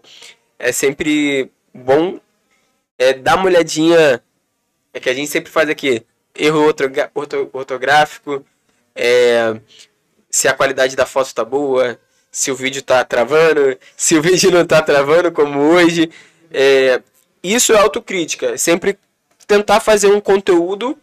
é 0.58 0.72
sempre 0.72 1.52
bom 1.74 2.20
é, 2.98 3.14
dar 3.14 3.36
uma 3.36 3.46
olhadinha 3.46 4.22
é 4.94 5.00
que 5.00 5.10
a 5.10 5.14
gente 5.14 5.30
sempre 5.30 5.52
faz 5.52 5.70
aqui. 5.70 6.06
Erro 6.36 6.74
ortográfico, 7.54 8.46
é, 8.96 9.60
se 10.30 10.48
a 10.48 10.54
qualidade 10.54 10.96
da 10.96 11.06
foto 11.06 11.34
tá 11.34 11.44
boa, 11.44 12.00
se 12.32 12.52
o 12.52 12.56
vídeo 12.56 12.82
tá 12.82 13.04
travando, 13.04 13.78
se 13.96 14.16
o 14.16 14.22
vídeo 14.22 14.52
não 14.52 14.66
tá 14.66 14.82
travando, 14.82 15.32
como 15.32 15.60
hoje. 15.60 16.12
É, 16.52 17.02
isso 17.44 17.74
é 17.74 17.78
autocrítica. 17.78 18.58
Sempre 18.58 18.98
tentar 19.48 19.80
fazer 19.80 20.08
um 20.08 20.20
conteúdo, 20.20 20.98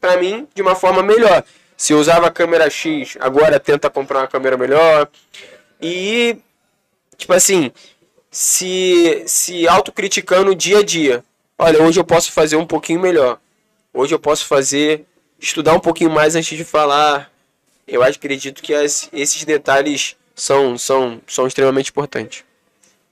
para 0.00 0.16
mim, 0.16 0.48
de 0.54 0.62
uma 0.62 0.74
forma 0.74 1.02
melhor. 1.02 1.44
Se 1.76 1.92
eu 1.92 1.98
usava 1.98 2.26
a 2.26 2.30
câmera 2.30 2.70
X, 2.70 3.16
agora 3.20 3.58
tenta 3.58 3.90
comprar 3.90 4.20
uma 4.20 4.28
câmera 4.28 4.56
melhor. 4.56 5.08
E, 5.80 6.36
tipo 7.22 7.32
assim, 7.32 7.72
se, 8.30 9.24
se 9.26 9.66
autocriticando 9.66 10.54
dia 10.54 10.78
a 10.78 10.82
dia 10.82 11.24
olha, 11.62 11.82
hoje 11.82 11.98
eu 11.98 12.04
posso 12.04 12.32
fazer 12.32 12.56
um 12.56 12.66
pouquinho 12.66 13.00
melhor. 13.00 13.38
Hoje 13.92 14.14
eu 14.14 14.18
posso 14.18 14.46
fazer, 14.46 15.04
estudar 15.38 15.74
um 15.74 15.80
pouquinho 15.80 16.10
mais 16.10 16.34
antes 16.34 16.56
de 16.56 16.64
falar. 16.64 17.30
Eu 17.86 18.02
acredito 18.02 18.62
que 18.62 18.74
as, 18.74 19.08
esses 19.12 19.44
detalhes 19.44 20.16
são, 20.34 20.76
são, 20.78 21.20
são 21.26 21.46
extremamente 21.46 21.90
importantes. 21.90 22.44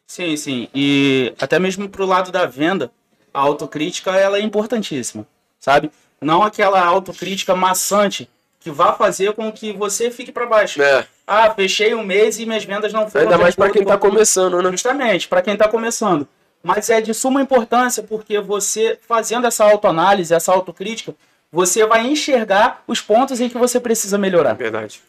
Sim, 0.06 0.36
sim. 0.36 0.68
E 0.74 1.32
até 1.40 1.58
mesmo 1.58 1.88
pro 1.88 2.06
lado 2.06 2.32
da 2.32 2.46
venda, 2.46 2.90
a 3.32 3.40
autocrítica 3.40 4.16
ela 4.16 4.38
é 4.38 4.42
importantíssima, 4.42 5.26
sabe? 5.58 5.90
Não 6.20 6.42
aquela 6.42 6.82
autocrítica 6.84 7.54
maçante 7.54 8.28
que 8.60 8.70
vá 8.70 8.92
fazer 8.92 9.32
com 9.32 9.50
que 9.50 9.72
você 9.72 10.10
fique 10.10 10.30
para 10.30 10.46
baixo. 10.46 10.80
É. 10.80 11.06
Ah, 11.26 11.50
fechei 11.50 11.94
um 11.94 12.04
mês 12.04 12.38
e 12.38 12.44
minhas 12.44 12.64
vendas 12.64 12.92
não 12.92 13.08
foram. 13.08 13.24
Ainda 13.24 13.38
mais 13.38 13.56
para 13.56 13.70
quem 13.70 13.82
está 13.82 13.96
começando, 13.96 14.62
né? 14.62 14.70
Justamente, 14.70 15.26
para 15.26 15.42
quem 15.42 15.54
está 15.54 15.66
começando. 15.66 16.28
Mas 16.62 16.90
é 16.90 17.00
de 17.00 17.14
suma 17.14 17.40
importância 17.40 18.02
porque 18.02 18.38
você, 18.38 18.98
fazendo 19.08 19.46
essa 19.46 19.64
autoanálise, 19.64 20.34
essa 20.34 20.52
autocrítica, 20.52 21.14
você 21.50 21.86
vai 21.86 22.06
enxergar 22.06 22.84
os 22.86 23.00
pontos 23.00 23.40
em 23.40 23.48
que 23.48 23.56
você 23.56 23.80
precisa 23.80 24.18
melhorar. 24.18 24.52
Verdade. 24.52 25.00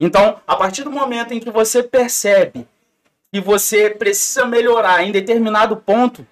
Então, 0.00 0.40
a 0.46 0.56
partir 0.56 0.82
do 0.82 0.90
momento 0.90 1.32
em 1.32 1.40
que 1.40 1.50
você 1.50 1.82
percebe 1.82 2.66
que 3.32 3.40
você 3.40 3.90
precisa 3.90 4.44
melhorar 4.44 5.04
em 5.04 5.12
determinado 5.12 5.76
ponto, 5.76 6.26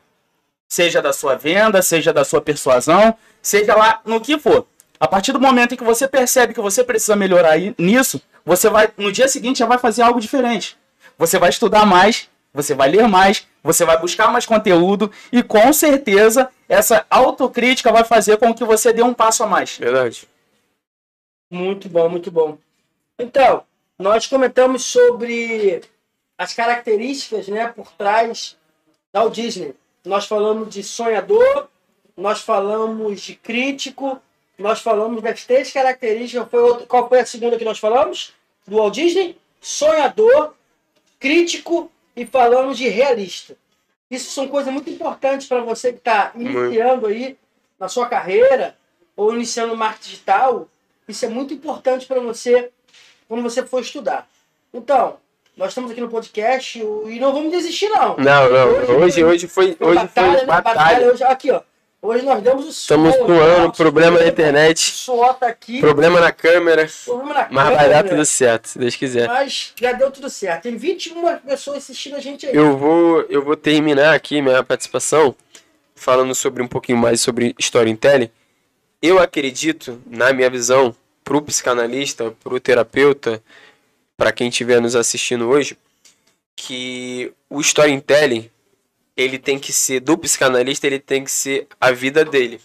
seja 0.69 1.01
da 1.01 1.13
sua 1.13 1.37
venda, 1.37 1.81
seja 1.81 2.13
da 2.13 2.25
sua 2.25 2.41
persuasão, 2.41 3.17
seja 3.41 3.75
lá 3.75 4.01
no 4.05 4.21
que 4.21 4.39
for. 4.39 4.67
A 4.99 5.09
partir 5.09 5.33
do 5.33 5.41
momento 5.41 5.75
em 5.75 5.77
que 5.77 5.85
você 5.85 6.07
percebe 6.07 6.55
que 6.55 6.61
você 6.61 6.85
precisa 6.85 7.17
melhorar 7.17 7.57
nisso, 7.79 8.21
você 8.45 8.69
vai 8.69 8.89
no 8.97 9.13
dia 9.13 9.29
seguinte 9.29 9.59
já 9.59 9.67
vai 9.67 9.79
fazer 9.79 10.03
algo 10.03 10.21
diferente. 10.21 10.77
Você 11.19 11.39
vai 11.39 11.51
estudar 11.51 11.85
mais, 11.85 12.29
você 12.53 12.75
vai 12.75 12.89
ler 12.89 13.09
mais, 13.09 13.47
você 13.63 13.85
vai 13.85 13.99
buscar 13.99 14.31
mais 14.31 14.47
conteúdo 14.47 15.11
e 15.33 15.43
com 15.43 15.73
certeza 15.73 16.49
essa 16.69 17.05
autocrítica 17.11 17.93
vai 17.93 18.05
fazer 18.05 18.37
com 18.37 18.55
que 18.55 18.65
você 18.65 18.93
dê 18.93 19.03
um 19.03 19.15
passo 19.15 19.43
a 19.43 19.47
mais. 19.47 19.77
Verdade. 19.77 20.29
Muito 21.51 21.89
bom, 21.89 22.09
muito 22.09 22.31
bom. 22.31 22.59
Então, 23.19 23.65
nós 23.99 24.27
comentamos 24.27 24.85
sobre 24.85 25.83
as 26.37 26.53
características 26.53 27.49
né, 27.49 27.67
por 27.69 27.93
trás 27.93 28.57
da 29.13 29.27
Disney. 29.29 29.75
Nós 30.05 30.27
falamos 30.27 30.69
de 30.69 30.83
sonhador, 30.83 31.69
nós 32.17 32.41
falamos 32.41 33.21
de 33.21 33.35
crítico, 33.35 34.21
nós 34.59 34.81
falamos 34.81 35.23
das 35.23 35.45
três 35.45 35.73
características. 35.73 36.49
Foi 36.51 36.61
outra, 36.61 36.87
qual 36.87 37.09
foi 37.09 37.21
a 37.21 37.27
segunda 37.27 37.59
que 37.59 37.65
nós 37.65 37.79
falamos? 37.79 38.33
Do 38.67 38.77
Walt 38.77 38.95
Disney? 38.95 39.37
Sonhador, 39.61 40.55
crítico 41.19 41.91
e 42.17 42.25
falamos 42.25 42.79
de 42.79 42.89
realista. 42.89 43.57
Isso 44.11 44.31
são 44.31 44.47
coisas 44.47 44.73
muito 44.73 44.91
importantes 44.91 45.47
para 45.47 45.63
você 45.63 45.93
que 45.93 45.99
está 45.99 46.33
iniciando 46.35 47.07
aí 47.07 47.37
na 47.79 47.89
sua 47.89 48.07
carreira 48.07 48.77
ou 49.17 49.35
iniciando 49.35 49.77
marketing 49.77 50.11
digital. 50.11 50.69
Isso 51.09 51.25
é 51.25 51.29
muito 51.29 51.53
importante 51.55 52.07
para 52.07 52.21
você 52.21 52.71
quando 53.29 53.43
você 53.43 53.65
for 53.65 53.81
estudar. 53.81 54.29
Então, 54.73 55.19
nós 55.57 55.69
estamos 55.69 55.91
aqui 55.91 56.01
no 56.01 56.09
podcast 56.09 56.79
e 56.79 57.21
não 57.21 57.33
vamos 57.33 57.53
desistir, 57.53 57.89
não. 57.89 58.17
Não, 58.17 58.51
não. 58.51 58.99
Hoje, 58.99 59.25
hoje, 59.25 59.47
foi, 59.47 59.75
foi 59.75 59.87
hoje 59.89 60.01
batalha, 60.01 60.39
foi 60.39 60.47
né? 60.47 60.47
batalha. 60.47 61.13
Hoje, 61.13 61.25
aqui, 61.25 61.51
ó. 61.51 61.61
Hoje 62.05 62.23
nós 62.23 62.43
demos 62.43 62.67
o 62.67 62.69
Estamos 62.69 63.15
suando, 63.15 63.73
problema 63.73 64.19
na 64.19 64.27
O 64.27 64.29
internet, 64.29 64.79
suor 64.79 65.33
tá 65.39 65.47
aqui. 65.47 65.81
problema 65.81 66.21
na 66.21 66.31
câmera, 66.31 66.87
Problema 67.03 67.33
na 67.33 67.49
mas 67.51 67.65
vai 67.65 67.77
câmera, 67.77 68.03
dar 68.03 68.09
tudo 68.11 68.25
certo, 68.27 68.69
se 68.69 68.79
Deus 68.79 68.95
quiser. 68.95 69.27
Mas 69.27 69.73
já 69.75 69.91
deu 69.93 70.11
tudo 70.11 70.29
certo. 70.29 70.65
Tem 70.65 70.77
21 70.77 71.39
pessoas 71.39 71.79
assistindo 71.79 72.17
a 72.17 72.21
gente 72.21 72.47
aí. 72.47 72.55
Eu 72.55 72.77
vou, 72.77 73.23
eu 73.31 73.43
vou 73.43 73.57
terminar 73.57 74.15
aqui 74.15 74.43
minha 74.43 74.63
participação 74.63 75.35
falando 75.95 76.35
sobre 76.35 76.63
um 76.63 76.69
pouquinho 76.69 76.99
mais 76.99 77.23
sobre 77.23 77.55
storytelling. 77.59 78.29
Eu 79.01 79.19
acredito, 79.19 79.99
na 80.07 80.31
minha 80.31 80.51
visão, 80.51 80.95
para 81.25 81.39
o 81.39 81.41
psicanalista, 81.41 82.35
para 82.45 82.53
o 82.53 82.61
terapeuta, 82.61 83.43
para 84.15 84.31
quem 84.31 84.51
estiver 84.51 84.79
nos 84.79 84.95
assistindo 84.95 85.49
hoje, 85.49 85.79
que 86.55 87.33
o 87.49 87.63
storytelling 87.63 88.51
ele 89.17 89.39
tem 89.39 89.59
que 89.59 89.73
ser 89.73 90.01
do 90.01 90.19
psicanalista, 90.19 90.87
ele 90.87 90.99
tem 90.99 91.25
que 91.25 91.31
ser 91.31 91.67
a 91.81 91.93
vida 91.93 92.25
dele. 92.25 92.61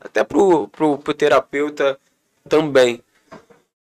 Até 0.00 0.22
pro, 0.24 0.68
pro, 0.68 0.98
pro 0.98 1.14
terapeuta 1.14 1.98
também. 2.48 3.00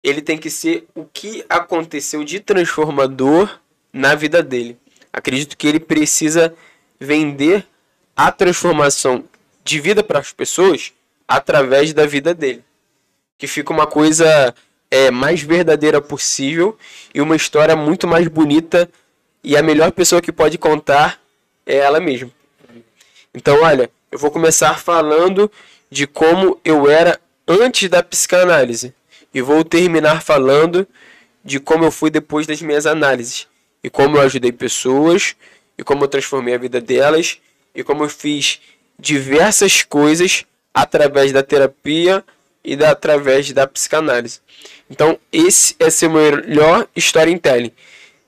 Ele 0.02 0.20
tem 0.20 0.38
que 0.38 0.50
ser 0.50 0.86
o 0.94 1.04
que 1.04 1.44
aconteceu 1.48 2.22
de 2.22 2.38
transformador 2.38 3.58
na 3.92 4.14
vida 4.14 4.42
dele. 4.42 4.76
Acredito 5.12 5.56
que 5.56 5.66
ele 5.66 5.80
precisa 5.80 6.54
vender 7.00 7.66
a 8.14 8.30
transformação 8.30 9.24
de 9.64 9.80
vida 9.80 10.02
para 10.02 10.18
as 10.18 10.32
pessoas 10.32 10.92
através 11.26 11.92
da 11.92 12.06
vida 12.06 12.34
dele. 12.34 12.62
Que 13.38 13.46
fica 13.46 13.72
uma 13.72 13.86
coisa 13.86 14.54
é, 14.90 15.10
mais 15.10 15.42
verdadeira 15.42 16.00
possível 16.00 16.76
e 17.14 17.20
uma 17.20 17.34
história 17.34 17.74
muito 17.74 18.06
mais 18.06 18.28
bonita. 18.28 18.88
E 19.42 19.56
a 19.56 19.62
melhor 19.62 19.90
pessoa 19.90 20.20
que 20.20 20.32
pode 20.32 20.58
contar 20.58 21.18
é 21.66 21.76
ela 21.76 22.00
mesma. 22.00 22.30
Então, 23.34 23.62
olha, 23.62 23.90
eu 24.10 24.18
vou 24.18 24.30
começar 24.30 24.78
falando 24.78 25.50
de 25.90 26.06
como 26.06 26.60
eu 26.64 26.88
era 26.88 27.20
antes 27.46 27.88
da 27.88 28.02
psicanálise. 28.02 28.94
E 29.32 29.42
vou 29.42 29.64
terminar 29.64 30.22
falando 30.22 30.86
de 31.44 31.58
como 31.58 31.84
eu 31.84 31.90
fui 31.90 32.10
depois 32.10 32.46
das 32.46 32.62
minhas 32.62 32.86
análises. 32.86 33.48
E 33.82 33.90
como 33.90 34.16
eu 34.16 34.22
ajudei 34.22 34.52
pessoas, 34.52 35.34
e 35.76 35.82
como 35.82 36.04
eu 36.04 36.08
transformei 36.08 36.54
a 36.54 36.58
vida 36.58 36.80
delas, 36.80 37.38
e 37.74 37.82
como 37.82 38.04
eu 38.04 38.08
fiz 38.08 38.60
diversas 38.98 39.82
coisas 39.82 40.44
através 40.72 41.32
da 41.32 41.42
terapia 41.42 42.24
e 42.64 42.76
da, 42.76 42.90
através 42.90 43.52
da 43.52 43.66
psicanálise. 43.66 44.40
Então, 44.88 45.18
esse 45.32 45.74
é 45.78 45.90
seu 45.90 46.10
melhor 46.10 46.86
storytelling. 46.96 47.72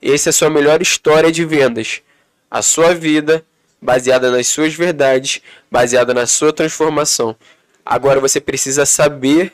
Esse 0.03 0.29
é 0.29 0.31
a 0.31 0.33
sua 0.33 0.51
melhor 0.51 0.83
história 0.83 1.33
de 1.33 1.45
vendas. 1.45 2.03
A 2.51 2.63
sua 2.63 2.95
vida 2.95 3.45
baseada 3.81 4.31
nas 4.31 4.47
suas 4.47 4.75
verdades, 4.75 5.41
baseada 5.71 6.15
na 6.15 6.27
sua 6.27 6.53
transformação. 6.53 7.37
Agora 7.85 8.21
você 8.21 8.41
precisa 8.41 8.85
saber 8.85 9.53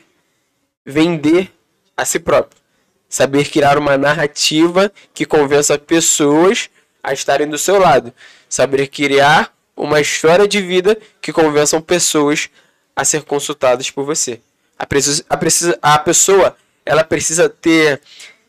vender 0.85 1.51
a 1.95 2.05
si 2.05 2.19
próprio. 2.19 2.61
Saber 3.07 3.49
criar 3.49 3.77
uma 3.77 3.97
narrativa 3.97 4.91
que 5.13 5.25
convença 5.25 5.77
pessoas 5.77 6.69
a 7.03 7.13
estarem 7.13 7.47
do 7.47 7.57
seu 7.57 7.77
lado. 7.77 8.11
Saber 8.49 8.87
criar 8.87 9.53
uma 9.75 10.01
história 10.01 10.47
de 10.47 10.61
vida 10.61 10.97
que 11.21 11.31
convençam 11.31 11.81
pessoas 11.81 12.49
a 12.95 13.05
ser 13.05 13.23
consultadas 13.23 13.89
por 13.91 14.03
você. 14.03 14.39
A, 14.77 14.85
precisa, 14.85 15.23
a, 15.29 15.37
precisa, 15.37 15.77
a 15.81 15.99
pessoa 15.99 16.55
ela 16.85 17.03
precisa 17.03 17.47
ter 17.47 18.01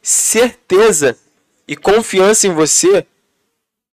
certeza 0.02 1.16
e 1.66 1.76
confiança 1.76 2.46
em 2.46 2.52
você 2.52 3.06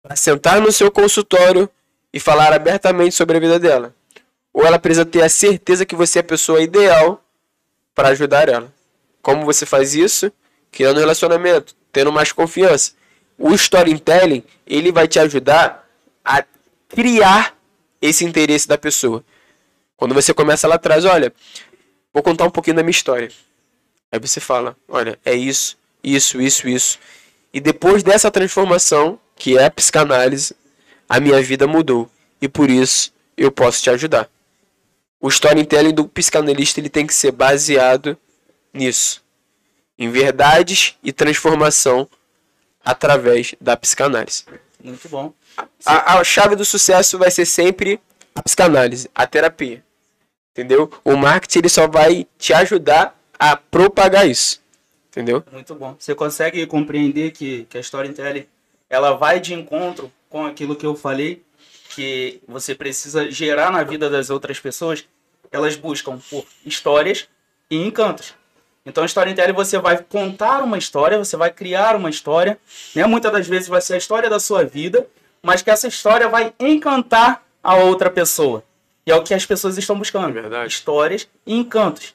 para 0.06 0.16
sentar 0.16 0.62
no 0.62 0.72
seu 0.72 0.92
consultório 0.92 1.68
e 2.14 2.20
falar 2.20 2.54
abertamente 2.54 3.16
sobre 3.16 3.38
a 3.38 3.40
vida 3.40 3.58
dela. 3.58 3.92
Ou 4.54 4.64
ela 4.64 4.78
precisa 4.78 5.04
ter 5.04 5.24
a 5.24 5.30
certeza 5.30 5.84
que 5.84 5.96
você 5.96 6.20
é 6.20 6.22
a 6.22 6.24
pessoa 6.24 6.62
ideal 6.62 7.24
para 7.96 8.10
ajudar 8.10 8.48
ela. 8.48 8.72
Como 9.20 9.44
você 9.44 9.66
faz 9.66 9.96
isso? 9.96 10.32
Criando 10.72 10.98
um 10.98 11.00
relacionamento, 11.00 11.76
tendo 11.92 12.12
mais 12.12 12.32
confiança. 12.32 12.92
O 13.36 13.52
storytelling, 13.56 14.44
ele 14.68 14.92
vai 14.92 15.08
te 15.08 15.18
ajudar 15.18 15.90
a 16.24 16.46
criar 16.88 17.58
esse 18.00 18.24
interesse 18.24 18.68
da 18.68 18.78
pessoa. 18.78 19.26
Quando 19.98 20.14
você 20.14 20.36
começa 20.36 20.68
lá 20.68 20.76
atrás, 20.76 21.04
olha, 21.04 21.34
vou 22.14 22.22
contar 22.22 22.46
um 22.46 22.52
pouquinho 22.52 22.76
da 22.76 22.84
minha 22.84 22.92
história. 22.92 23.32
Aí 24.12 24.20
você 24.20 24.40
fala, 24.40 24.78
olha, 24.88 25.18
é 25.26 25.34
isso, 25.34 25.76
isso, 26.04 26.40
isso, 26.40 26.70
isso. 26.70 27.00
E 27.52 27.60
depois 27.60 28.04
dessa 28.04 28.30
transformação, 28.30 29.20
que 29.36 29.58
é 29.58 29.66
a 29.66 29.72
psicanálise, 29.72 30.56
a 31.08 31.20
minha 31.20 31.42
vida 31.42 31.68
mudou. 31.68 32.10
E 32.42 32.48
por 32.48 32.70
isso 32.70 33.14
eu 33.38 33.52
posso 33.52 33.82
te 33.82 33.90
ajudar. 33.90 34.30
O 35.20 35.28
storytelling 35.30 35.94
do 35.94 36.08
psicanalista 36.08 36.80
ele 36.80 36.90
tem 36.90 37.06
que 37.08 37.14
ser 37.14 37.32
baseado 37.32 38.18
nisso. 38.74 39.24
Em 39.98 40.10
verdades 40.10 40.96
e 41.04 41.12
transformação 41.12 42.08
através 42.84 43.56
da 43.60 43.76
psicanálise. 43.76 44.46
Muito 44.84 45.10
bom. 45.10 45.34
A, 45.86 46.20
a 46.20 46.24
chave 46.24 46.56
do 46.56 46.66
sucesso 46.66 47.18
vai 47.18 47.32
ser 47.32 47.46
sempre 47.46 48.00
a 48.36 48.44
psicanálise, 48.44 49.10
a 49.16 49.26
terapia. 49.26 49.84
Entendeu? 50.52 50.92
O 51.04 51.16
marketing 51.16 51.60
ele 51.60 51.70
só 51.70 51.88
vai 51.88 52.28
te 52.38 52.54
ajudar 52.54 53.18
a 53.40 53.58
propagar 53.58 54.28
isso. 54.28 54.62
Entendeu? 55.10 55.44
Muito 55.52 55.74
bom. 55.76 55.96
Você 55.98 56.14
consegue 56.14 56.66
compreender 56.68 57.32
que, 57.32 57.66
que 57.70 57.78
a 57.78 57.82
storytelling 57.82 58.46
ela 58.90 59.14
vai 59.14 59.40
de 59.40 59.54
encontro 59.54 60.12
com 60.30 60.46
aquilo 60.46 60.76
que 60.76 60.86
eu 60.86 60.96
falei, 60.96 61.44
que 61.96 62.42
você 62.48 62.76
precisa 62.76 63.30
gerar 63.32 63.72
na 63.72 63.84
vida 63.84 64.10
das 64.10 64.30
outras 64.30 64.60
pessoas. 64.60 65.06
Elas 65.52 65.76
buscam 65.76 66.20
por 66.30 66.46
histórias 66.66 67.28
e 67.70 67.78
encantos. 67.78 68.34
Então, 68.86 69.04
storytelling 69.06 69.54
você 69.54 69.80
vai 69.80 69.98
contar 69.98 70.62
uma 70.62 70.78
história, 70.78 71.18
você 71.18 71.36
vai 71.36 71.50
criar 71.50 71.96
uma 71.96 72.10
história, 72.10 72.60
né? 72.96 73.06
Muitas 73.06 73.32
das 73.32 73.48
vezes 73.48 73.68
vai 73.68 73.82
ser 73.82 73.96
a 73.96 73.98
história 73.98 74.30
da 74.30 74.40
sua 74.40 74.64
vida, 74.64 75.08
mas 75.42 75.62
que 75.62 75.72
essa 75.72 75.88
história 75.88 76.28
vai 76.28 76.54
encantar 76.60 77.44
a 77.64 77.76
outra 77.76 78.12
pessoa. 78.12 78.64
E 79.06 79.12
é 79.12 79.16
o 79.16 79.24
que 79.24 79.34
as 79.34 79.46
pessoas 79.46 79.78
estão 79.78 79.98
buscando. 79.98 80.34
Verdade. 80.34 80.72
Histórias 80.72 81.28
e 81.46 81.56
encantos. 81.56 82.14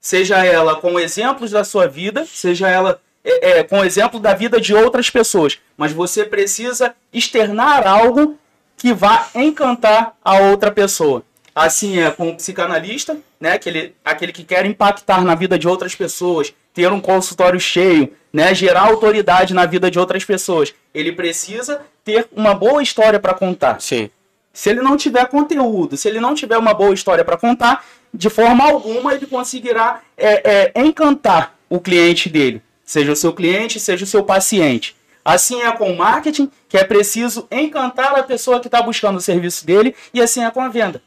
Seja 0.00 0.44
ela 0.44 0.76
com 0.76 1.00
exemplos 1.00 1.50
da 1.50 1.64
sua 1.64 1.86
vida, 1.86 2.24
seja 2.24 2.68
ela 2.68 3.00
é, 3.26 3.58
é, 3.58 3.62
com 3.64 3.84
exemplo 3.84 4.20
da 4.20 4.32
vida 4.32 4.60
de 4.60 4.72
outras 4.72 5.10
pessoas. 5.10 5.58
Mas 5.76 5.92
você 5.92 6.24
precisa 6.24 6.94
externar 7.12 7.86
algo 7.86 8.38
que 8.76 8.92
vá 8.92 9.28
encantar 9.34 10.14
a 10.24 10.38
outra 10.38 10.70
pessoa. 10.70 11.24
Assim 11.54 11.98
é 11.98 12.10
com 12.10 12.28
o 12.28 12.36
psicanalista, 12.36 13.16
né? 13.40 13.52
Aquele, 13.52 13.94
aquele 14.04 14.32
que 14.32 14.44
quer 14.44 14.64
impactar 14.66 15.24
na 15.24 15.34
vida 15.34 15.58
de 15.58 15.66
outras 15.66 15.94
pessoas, 15.94 16.52
ter 16.72 16.92
um 16.92 17.00
consultório 17.00 17.58
cheio, 17.58 18.12
né? 18.32 18.54
Gerar 18.54 18.82
autoridade 18.82 19.54
na 19.54 19.66
vida 19.66 19.90
de 19.90 19.98
outras 19.98 20.24
pessoas. 20.24 20.74
Ele 20.94 21.10
precisa 21.12 21.80
ter 22.04 22.28
uma 22.30 22.54
boa 22.54 22.82
história 22.82 23.18
para 23.18 23.34
contar. 23.34 23.80
Sim. 23.80 24.10
Se 24.52 24.70
ele 24.70 24.80
não 24.80 24.96
tiver 24.96 25.26
conteúdo, 25.28 25.96
se 25.96 26.08
ele 26.08 26.20
não 26.20 26.34
tiver 26.34 26.56
uma 26.56 26.72
boa 26.72 26.94
história 26.94 27.24
para 27.24 27.36
contar, 27.36 27.84
de 28.12 28.30
forma 28.30 28.64
alguma 28.64 29.14
ele 29.14 29.26
conseguirá 29.26 30.00
é, 30.16 30.72
é, 30.76 30.82
encantar 30.82 31.54
o 31.68 31.80
cliente 31.80 32.28
dele, 32.28 32.62
seja 32.86 33.12
o 33.12 33.16
seu 33.16 33.32
cliente, 33.34 33.78
seja 33.78 34.04
o 34.04 34.08
seu 34.08 34.22
paciente. 34.24 34.96
Assim 35.24 35.60
é 35.60 35.72
com 35.72 35.90
o 35.92 35.96
marketing, 35.96 36.48
que 36.68 36.78
é 36.78 36.84
preciso 36.84 37.48
encantar 37.50 38.14
a 38.16 38.22
pessoa 38.22 38.60
que 38.60 38.68
está 38.68 38.80
buscando 38.80 39.16
o 39.16 39.20
serviço 39.20 39.66
dele, 39.66 39.94
e 40.14 40.22
assim 40.22 40.44
é 40.44 40.50
com 40.52 40.60
a 40.60 40.68
venda. 40.68 41.02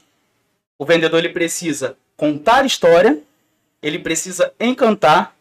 O 0.78 0.86
vendedor 0.86 1.20
ele 1.20 1.30
precisa 1.30 1.96
contar 2.18 2.66
história, 2.66 3.18
ele 3.82 3.98
precisa 3.98 4.52
encantar 4.60 5.34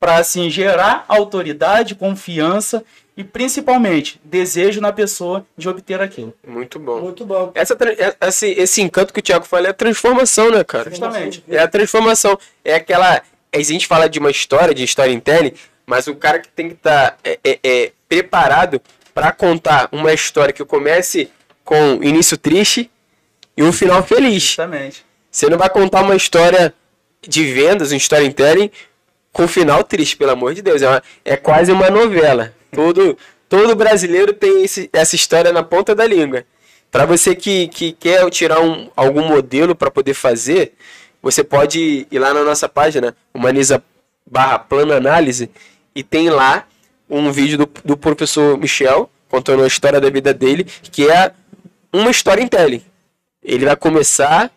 para 0.00 0.16
assim 0.16 0.48
gerar 0.50 1.04
autoridade, 1.08 1.94
confiança 1.94 2.82
e 3.16 3.24
principalmente 3.24 4.20
desejo 4.24 4.80
na 4.80 4.92
pessoa 4.92 5.46
de 5.56 5.68
obter 5.68 6.00
aquilo. 6.02 6.34
Muito 6.46 6.78
bom. 6.78 7.00
Muito 7.00 7.24
bom. 7.24 7.50
Essa, 7.54 7.74
tra- 7.76 7.92
é- 7.92 8.14
esse, 8.28 8.46
esse 8.52 8.82
encanto 8.82 9.12
que 9.12 9.20
o 9.20 9.22
Thiago 9.22 9.46
fala 9.46 9.66
é 9.68 9.70
a 9.70 9.74
transformação, 9.74 10.50
né, 10.50 10.62
cara? 10.64 10.90
Justamente. 10.90 11.42
É 11.48 11.58
a 11.58 11.68
transformação. 11.68 12.38
É 12.64 12.74
aquela. 12.74 13.22
A 13.52 13.62
gente 13.62 13.86
fala 13.86 14.08
de 14.08 14.18
uma 14.18 14.30
história, 14.30 14.74
de 14.74 14.84
storytelling, 14.84 15.52
mas 15.86 16.06
o 16.06 16.14
cara 16.14 16.38
que 16.38 16.48
tem 16.48 16.68
que 16.68 16.74
estar 16.74 17.18
é, 17.24 17.38
é, 17.44 17.58
é, 17.62 17.92
preparado 18.08 18.80
para 19.14 19.32
contar 19.32 19.88
uma 19.92 20.12
história 20.12 20.52
que 20.52 20.64
comece 20.64 21.30
com 21.64 22.02
início 22.02 22.36
triste 22.36 22.90
e 23.56 23.62
um 23.62 23.72
final 23.72 24.02
feliz. 24.02 24.42
Justamente. 24.42 25.04
Você 25.30 25.48
não 25.48 25.56
vai 25.58 25.70
contar 25.70 26.02
uma 26.02 26.14
história 26.16 26.74
de 27.26 27.44
vendas, 27.52 27.92
um 27.92 27.96
storytelling, 27.96 28.70
com 29.32 29.46
final 29.48 29.82
triste, 29.84 30.16
pelo 30.16 30.30
amor 30.32 30.54
de 30.54 30.62
Deus. 30.62 30.82
É, 30.82 30.88
uma- 30.88 31.02
é 31.24 31.36
quase 31.36 31.72
uma 31.72 31.90
novela. 31.90 32.54
Todo, 32.72 33.16
todo 33.48 33.74
brasileiro 33.74 34.32
tem 34.32 34.64
esse- 34.64 34.88
essa 34.92 35.16
história 35.16 35.52
na 35.52 35.62
ponta 35.62 35.94
da 35.94 36.06
língua. 36.06 36.44
Para 36.90 37.04
você 37.04 37.34
que, 37.34 37.68
que 37.68 37.92
quer 37.92 38.28
tirar 38.30 38.60
um, 38.60 38.90
algum 38.96 39.26
modelo 39.26 39.74
para 39.74 39.90
poder 39.90 40.14
fazer, 40.14 40.72
você 41.26 41.42
pode 41.42 42.06
ir 42.08 42.18
lá 42.20 42.32
na 42.32 42.44
nossa 42.44 42.68
página, 42.68 43.16
humaniza 43.34 43.82
barra 44.24 44.60
plano 44.60 44.92
análise, 44.92 45.50
e 45.92 46.04
tem 46.04 46.30
lá 46.30 46.64
um 47.10 47.32
vídeo 47.32 47.58
do, 47.58 47.68
do 47.84 47.96
professor 47.96 48.56
Michel 48.56 49.10
contando 49.28 49.64
a 49.64 49.66
história 49.66 50.00
da 50.00 50.08
vida 50.08 50.32
dele, 50.32 50.62
que 50.62 51.10
é 51.10 51.32
uma 51.92 52.12
storytelling. 52.12 52.80
Ele 53.42 53.64
vai 53.64 53.74
começar, 53.74 54.52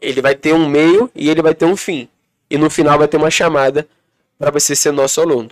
ele 0.00 0.22
vai 0.22 0.34
ter 0.34 0.54
um 0.54 0.66
meio 0.66 1.10
e 1.14 1.28
ele 1.28 1.42
vai 1.42 1.54
ter 1.54 1.66
um 1.66 1.76
fim. 1.76 2.08
E 2.48 2.56
no 2.56 2.70
final 2.70 2.98
vai 2.98 3.08
ter 3.08 3.18
uma 3.18 3.30
chamada 3.30 3.86
para 4.38 4.50
você 4.50 4.74
ser 4.74 4.92
nosso 4.92 5.20
aluno. 5.20 5.50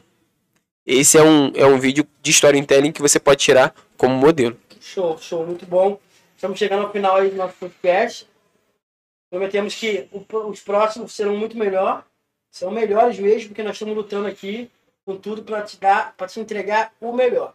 Esse 0.86 1.18
é 1.18 1.22
um, 1.22 1.52
é 1.54 1.66
um 1.66 1.78
vídeo 1.78 2.06
de 2.22 2.30
storytelling 2.30 2.90
que 2.90 3.02
você 3.02 3.20
pode 3.20 3.44
tirar 3.44 3.74
como 3.98 4.14
modelo. 4.14 4.56
Show, 4.80 5.18
show, 5.18 5.44
muito 5.44 5.66
bom. 5.66 6.00
Estamos 6.34 6.58
chegando 6.58 6.86
ao 6.86 6.90
final 6.90 7.16
aí 7.16 7.28
do 7.28 7.36
nosso 7.36 7.52
podcast. 7.60 8.26
Prometemos 9.34 9.74
que 9.74 10.08
os 10.30 10.60
próximos 10.60 11.12
serão 11.12 11.36
muito 11.36 11.58
melhor, 11.58 12.06
serão 12.52 12.70
melhores 12.70 13.18
mesmo, 13.18 13.48
porque 13.48 13.64
nós 13.64 13.72
estamos 13.72 13.96
lutando 13.96 14.28
aqui 14.28 14.70
com 15.04 15.16
tudo 15.16 15.42
para 15.42 15.60
te 15.62 15.76
dar, 15.76 16.14
para 16.16 16.28
te 16.28 16.38
entregar 16.38 16.92
o 17.00 17.12
melhor. 17.12 17.52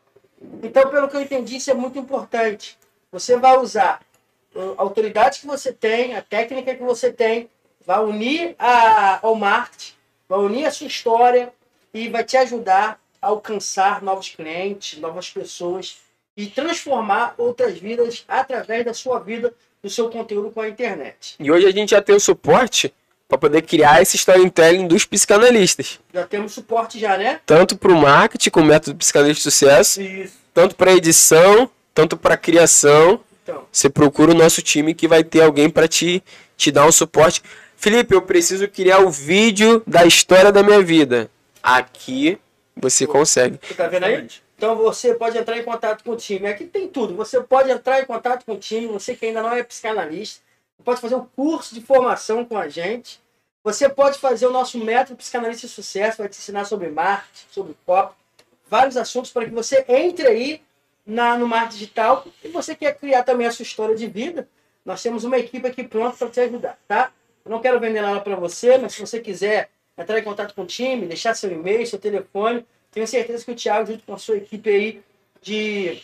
Então, 0.61 0.89
pelo 0.89 1.07
que 1.07 1.15
eu 1.15 1.21
entendi, 1.21 1.55
isso 1.55 1.71
é 1.71 1.73
muito 1.73 1.97
importante. 1.97 2.77
Você 3.13 3.37
vai 3.37 3.57
usar 3.57 4.01
a 4.53 4.81
autoridade 4.81 5.39
que 5.39 5.47
você 5.47 5.71
tem, 5.71 6.17
a 6.17 6.21
técnica 6.21 6.75
que 6.75 6.83
você 6.83 7.13
tem, 7.13 7.49
vai 7.85 8.03
unir 8.03 8.57
a, 8.59 9.25
ao 9.25 9.33
marketing, 9.35 9.93
vai 10.27 10.39
unir 10.39 10.65
a 10.65 10.71
sua 10.71 10.87
história 10.87 11.53
e 11.93 12.09
vai 12.09 12.25
te 12.25 12.35
ajudar 12.35 13.01
a 13.21 13.27
alcançar 13.27 14.01
novos 14.01 14.27
clientes, 14.27 14.99
novas 14.99 15.29
pessoas 15.29 16.01
e 16.35 16.47
transformar 16.47 17.35
outras 17.37 17.77
vidas 17.77 18.25
através 18.27 18.83
da 18.83 18.93
sua 18.93 19.17
vida, 19.19 19.53
do 19.81 19.89
seu 19.89 20.09
conteúdo 20.09 20.51
com 20.51 20.61
a 20.61 20.67
internet. 20.67 21.35
E 21.39 21.51
hoje 21.51 21.65
a 21.65 21.71
gente 21.71 21.91
já 21.91 22.01
tem 22.01 22.15
o 22.15 22.19
suporte 22.19 22.93
para 23.27 23.37
poder 23.37 23.61
criar 23.61 24.01
esse 24.01 24.17
storytelling 24.17 24.87
dos 24.87 25.05
psicanalistas. 25.05 25.99
Já 26.13 26.25
temos 26.25 26.51
suporte 26.51 26.99
já, 26.99 27.17
né? 27.17 27.39
Tanto 27.45 27.77
para 27.77 27.91
o 27.91 27.95
marketing 27.95 28.49
com 28.49 28.61
o 28.61 28.65
método 28.65 28.97
psicanalista 28.97 29.37
de 29.39 29.43
sucesso, 29.43 30.01
Isso. 30.01 30.33
tanto 30.53 30.75
para 30.75 30.93
edição, 30.93 31.69
tanto 31.93 32.17
para 32.17 32.35
criação. 32.35 33.21
Então, 33.43 33.63
Você 33.71 33.89
procura 33.89 34.31
o 34.31 34.35
nosso 34.35 34.61
time 34.61 34.93
que 34.93 35.07
vai 35.07 35.23
ter 35.23 35.41
alguém 35.41 35.69
para 35.69 35.87
te, 35.87 36.23
te 36.57 36.71
dar 36.71 36.85
um 36.85 36.91
suporte. 36.91 37.41
Felipe, 37.77 38.13
eu 38.13 38.21
preciso 38.21 38.67
criar 38.67 38.99
o 38.99 39.09
vídeo 39.09 39.81
da 39.87 40.05
história 40.05 40.51
da 40.51 40.61
minha 40.61 40.81
vida. 40.81 41.29
Aqui 41.63 42.37
você 42.75 43.07
consegue. 43.07 43.59
você 43.61 43.73
tá 43.73 43.87
vendo 43.87 44.03
aí? 44.05 44.27
Então 44.59 44.75
você 44.75 45.13
pode 45.13 45.37
entrar 45.37 45.57
em 45.57 45.63
contato 45.63 46.03
com 46.03 46.11
o 46.11 46.17
time. 46.17 46.45
Aqui 46.45 46.65
tem 46.65 46.85
tudo. 46.85 47.15
Você 47.15 47.41
pode 47.41 47.71
entrar 47.71 48.01
em 48.01 48.05
contato 48.05 48.43
com 48.43 48.55
o 48.55 48.57
time, 48.57 48.87
você 48.87 49.15
que 49.15 49.25
ainda 49.25 49.41
não 49.41 49.53
é 49.53 49.63
psicanalista, 49.63 50.43
pode 50.83 50.99
fazer 50.99 51.15
um 51.15 51.25
curso 51.25 51.73
de 51.73 51.79
formação 51.79 52.43
com 52.43 52.57
a 52.57 52.67
gente. 52.67 53.21
Você 53.63 53.87
pode 53.87 54.19
fazer 54.19 54.47
o 54.47 54.51
nosso 54.51 54.77
método 54.77 55.15
psicanalista 55.15 55.65
de 55.65 55.71
sucesso, 55.71 56.17
vai 56.17 56.27
te 56.27 56.37
ensinar 56.37 56.65
sobre 56.65 56.89
marketing, 56.89 57.45
sobre 57.49 57.77
copy, 57.85 58.13
vários 58.67 58.97
assuntos 58.97 59.31
para 59.31 59.45
que 59.45 59.51
você 59.51 59.85
entre 59.87 60.27
aí 60.27 60.61
na, 61.05 61.37
no 61.37 61.47
marketing 61.47 61.77
digital. 61.77 62.27
E 62.43 62.49
você 62.49 62.75
quer 62.75 62.97
criar 62.99 63.23
também 63.23 63.47
a 63.47 63.51
sua 63.51 63.63
história 63.63 63.95
de 63.95 64.07
vida, 64.07 64.45
nós 64.83 65.01
temos 65.01 65.23
uma 65.23 65.37
equipe 65.37 65.65
aqui 65.65 65.85
pronta 65.85 66.17
para 66.17 66.29
te 66.29 66.41
ajudar, 66.41 66.77
tá? 66.85 67.13
Eu 67.45 67.51
não 67.51 67.61
quero 67.61 67.79
vender 67.79 68.01
nada 68.01 68.19
para 68.19 68.35
você, 68.35 68.77
mas 68.77 68.91
se 68.91 68.99
você 68.99 69.21
quiser 69.21 69.69
entrar 69.97 70.19
em 70.19 70.23
contato 70.23 70.53
com 70.53 70.63
o 70.63 70.67
time, 70.67 71.05
deixar 71.05 71.33
seu 71.33 71.49
e-mail, 71.49 71.87
seu 71.87 71.97
telefone, 71.97 72.65
tenho 72.99 73.07
certeza 73.07 73.45
que 73.45 73.51
o 73.51 73.55
Thiago, 73.55 73.87
junto 73.87 74.03
com 74.03 74.13
a 74.13 74.17
sua 74.17 74.37
equipe 74.37 74.69
aí 74.69 75.01
de, 75.41 76.01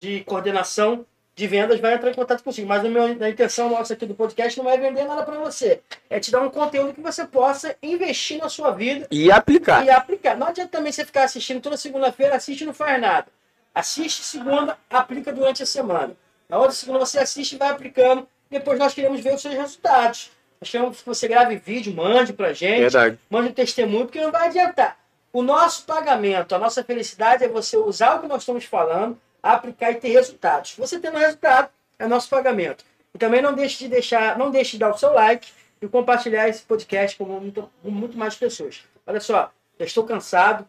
de 0.00 0.20
coordenação 0.24 1.04
de 1.34 1.46
vendas, 1.48 1.80
vai 1.80 1.94
entrar 1.94 2.10
em 2.10 2.14
contato 2.14 2.44
contigo. 2.44 2.68
Mas 2.68 2.84
o 2.84 2.88
meu, 2.88 3.02
a 3.02 3.28
intenção 3.28 3.68
nossa 3.68 3.94
aqui 3.94 4.06
do 4.06 4.14
podcast 4.14 4.56
não 4.56 4.70
é 4.70 4.76
vender 4.78 5.04
nada 5.04 5.24
para 5.24 5.36
você. 5.40 5.80
É 6.08 6.20
te 6.20 6.30
dar 6.30 6.40
um 6.42 6.50
conteúdo 6.50 6.94
que 6.94 7.00
você 7.00 7.24
possa 7.26 7.74
investir 7.82 8.38
na 8.38 8.48
sua 8.48 8.70
vida 8.70 9.08
E 9.10 9.32
aplicar. 9.32 9.84
e 9.84 9.90
aplicar. 9.90 10.36
Não 10.36 10.46
adianta 10.46 10.70
também 10.70 10.92
você 10.92 11.04
ficar 11.04 11.24
assistindo 11.24 11.60
toda 11.60 11.76
segunda-feira, 11.76 12.36
assiste 12.36 12.60
e 12.62 12.66
não 12.66 12.74
faz 12.74 13.00
nada. 13.00 13.26
Assiste 13.74 14.22
segunda, 14.22 14.78
aplica 14.88 15.32
durante 15.32 15.64
a 15.64 15.66
semana. 15.66 16.14
Na 16.48 16.58
outra 16.58 16.72
segunda 16.72 17.00
você 17.00 17.18
assiste 17.18 17.54
e 17.54 17.58
vai 17.58 17.70
aplicando. 17.70 18.28
Depois 18.48 18.78
nós 18.78 18.94
queremos 18.94 19.20
ver 19.20 19.34
os 19.34 19.42
seus 19.42 19.54
resultados. 19.54 20.30
Nós 20.60 20.70
queremos 20.70 21.00
que 21.00 21.06
você 21.06 21.26
grave 21.26 21.56
vídeo, 21.56 21.92
mande 21.92 22.32
pra 22.32 22.52
gente 22.52 22.82
Verdade. 22.82 23.18
mande 23.28 23.48
um 23.48 23.52
testemunho, 23.52 24.04
porque 24.06 24.20
não 24.20 24.30
vai 24.30 24.46
adiantar. 24.46 24.96
O 25.34 25.42
nosso 25.42 25.84
pagamento, 25.84 26.54
a 26.54 26.58
nossa 26.60 26.84
felicidade 26.84 27.42
é 27.42 27.48
você 27.48 27.76
usar 27.76 28.14
o 28.14 28.20
que 28.20 28.28
nós 28.28 28.42
estamos 28.42 28.66
falando, 28.66 29.18
aplicar 29.42 29.90
e 29.90 29.96
ter 29.96 30.10
resultados. 30.10 30.76
Você 30.78 31.00
tendo 31.00 31.18
resultado, 31.18 31.70
é 31.98 32.06
nosso 32.06 32.28
pagamento. 32.28 32.84
E 33.12 33.18
também 33.18 33.42
não 33.42 33.52
deixe 33.52 33.78
de 33.78 33.88
deixar, 33.88 34.38
não 34.38 34.52
deixe 34.52 34.70
de 34.72 34.78
dar 34.78 34.94
o 34.94 34.96
seu 34.96 35.12
like 35.12 35.50
e 35.82 35.88
compartilhar 35.88 36.48
esse 36.48 36.62
podcast 36.62 37.18
com 37.18 37.24
muito, 37.24 37.68
com 37.82 37.90
muito 37.90 38.16
mais 38.16 38.36
pessoas. 38.36 38.84
Olha 39.04 39.18
só, 39.18 39.50
já 39.76 39.84
estou 39.84 40.04
cansado, 40.04 40.64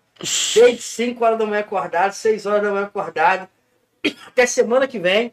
desde 0.55 0.81
5 0.81 1.23
horas 1.23 1.37
da 1.37 1.45
manhã 1.45 1.59
acordado, 1.59 2.13
6 2.13 2.47
horas 2.47 2.63
da 2.63 2.71
manhã 2.71 2.85
acordado. 2.85 3.47
Até 4.25 4.47
semana 4.47 4.87
que 4.87 4.97
vem, 4.97 5.31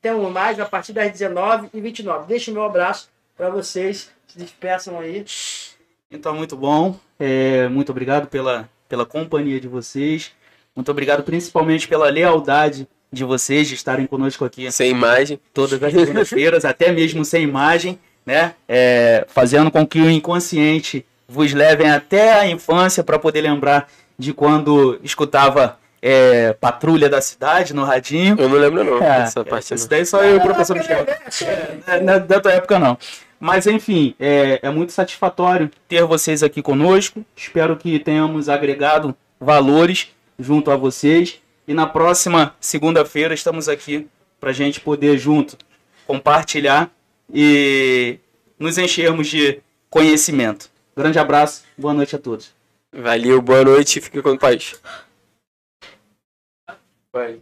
temos 0.00 0.32
mais 0.32 0.58
a 0.58 0.64
partir 0.64 0.94
das 0.94 1.12
19h29. 1.12 2.24
Deixe 2.24 2.50
o 2.50 2.54
meu 2.54 2.64
abraço 2.64 3.10
para 3.36 3.50
vocês. 3.50 4.10
Se 4.26 4.38
despeçam 4.38 4.98
aí. 4.98 5.22
Então, 6.12 6.34
muito 6.34 6.56
bom. 6.56 6.96
É, 7.20 7.68
muito 7.68 7.90
obrigado 7.90 8.26
pela, 8.26 8.68
pela 8.88 9.06
companhia 9.06 9.60
de 9.60 9.68
vocês. 9.68 10.32
Muito 10.74 10.90
obrigado 10.90 11.22
principalmente 11.22 11.86
pela 11.86 12.10
lealdade 12.10 12.88
de 13.12 13.24
vocês 13.24 13.68
de 13.68 13.74
estarem 13.74 14.06
conosco 14.06 14.44
aqui 14.44 14.70
Sem 14.72 14.90
imagem. 14.90 15.38
todas 15.54 15.80
as 15.80 15.92
segundas-feiras, 15.92 16.64
até 16.64 16.90
mesmo 16.90 17.24
sem 17.24 17.44
imagem, 17.44 17.98
né? 18.26 18.54
É, 18.68 19.24
fazendo 19.28 19.70
com 19.70 19.86
que 19.86 20.00
o 20.00 20.10
inconsciente 20.10 21.06
vos 21.28 21.52
levem 21.52 21.90
até 21.90 22.32
a 22.32 22.46
infância 22.46 23.04
para 23.04 23.18
poder 23.18 23.42
lembrar 23.42 23.88
de 24.18 24.32
quando 24.32 24.98
escutava 25.04 25.78
é, 26.02 26.52
Patrulha 26.54 27.08
da 27.08 27.20
Cidade 27.20 27.72
no 27.72 27.84
radinho. 27.84 28.36
Eu 28.38 28.48
não 28.48 28.58
lembro 28.58 28.82
não. 28.82 29.02
É, 29.02 29.22
essa 29.22 29.44
parte 29.44 29.74
isso 29.74 29.84
não. 29.84 29.90
daí 29.90 30.04
só 30.04 30.24
eu 30.24 30.34
e 30.34 30.38
o 30.38 30.42
professor 30.42 30.76
Michel. 30.76 31.06
É, 31.86 32.00
não 32.00 32.14
é 32.14 32.20
da 32.20 32.40
tua 32.40 32.52
época, 32.52 32.78
não. 32.80 32.98
Mas, 33.40 33.66
enfim, 33.66 34.14
é, 34.20 34.60
é 34.62 34.70
muito 34.70 34.92
satisfatório 34.92 35.70
ter 35.88 36.04
vocês 36.04 36.42
aqui 36.42 36.60
conosco. 36.60 37.24
Espero 37.34 37.74
que 37.74 37.98
tenhamos 37.98 38.50
agregado 38.50 39.16
valores 39.40 40.10
junto 40.38 40.70
a 40.70 40.76
vocês. 40.76 41.40
E 41.66 41.72
na 41.72 41.86
próxima 41.86 42.54
segunda-feira 42.60 43.32
estamos 43.32 43.66
aqui 43.66 44.06
para 44.38 44.50
a 44.50 44.52
gente 44.52 44.80
poder 44.80 45.16
junto 45.16 45.56
compartilhar 46.06 46.90
e 47.32 48.18
nos 48.58 48.76
enchermos 48.76 49.28
de 49.28 49.62
conhecimento. 49.88 50.70
Grande 50.94 51.18
abraço, 51.18 51.64
boa 51.78 51.94
noite 51.94 52.14
a 52.14 52.18
todos. 52.18 52.52
Valeu, 52.92 53.40
boa 53.40 53.64
noite. 53.64 54.00
Fique 54.00 54.20
com 54.20 54.36
paz. 54.36 54.80
Vai. 57.12 57.40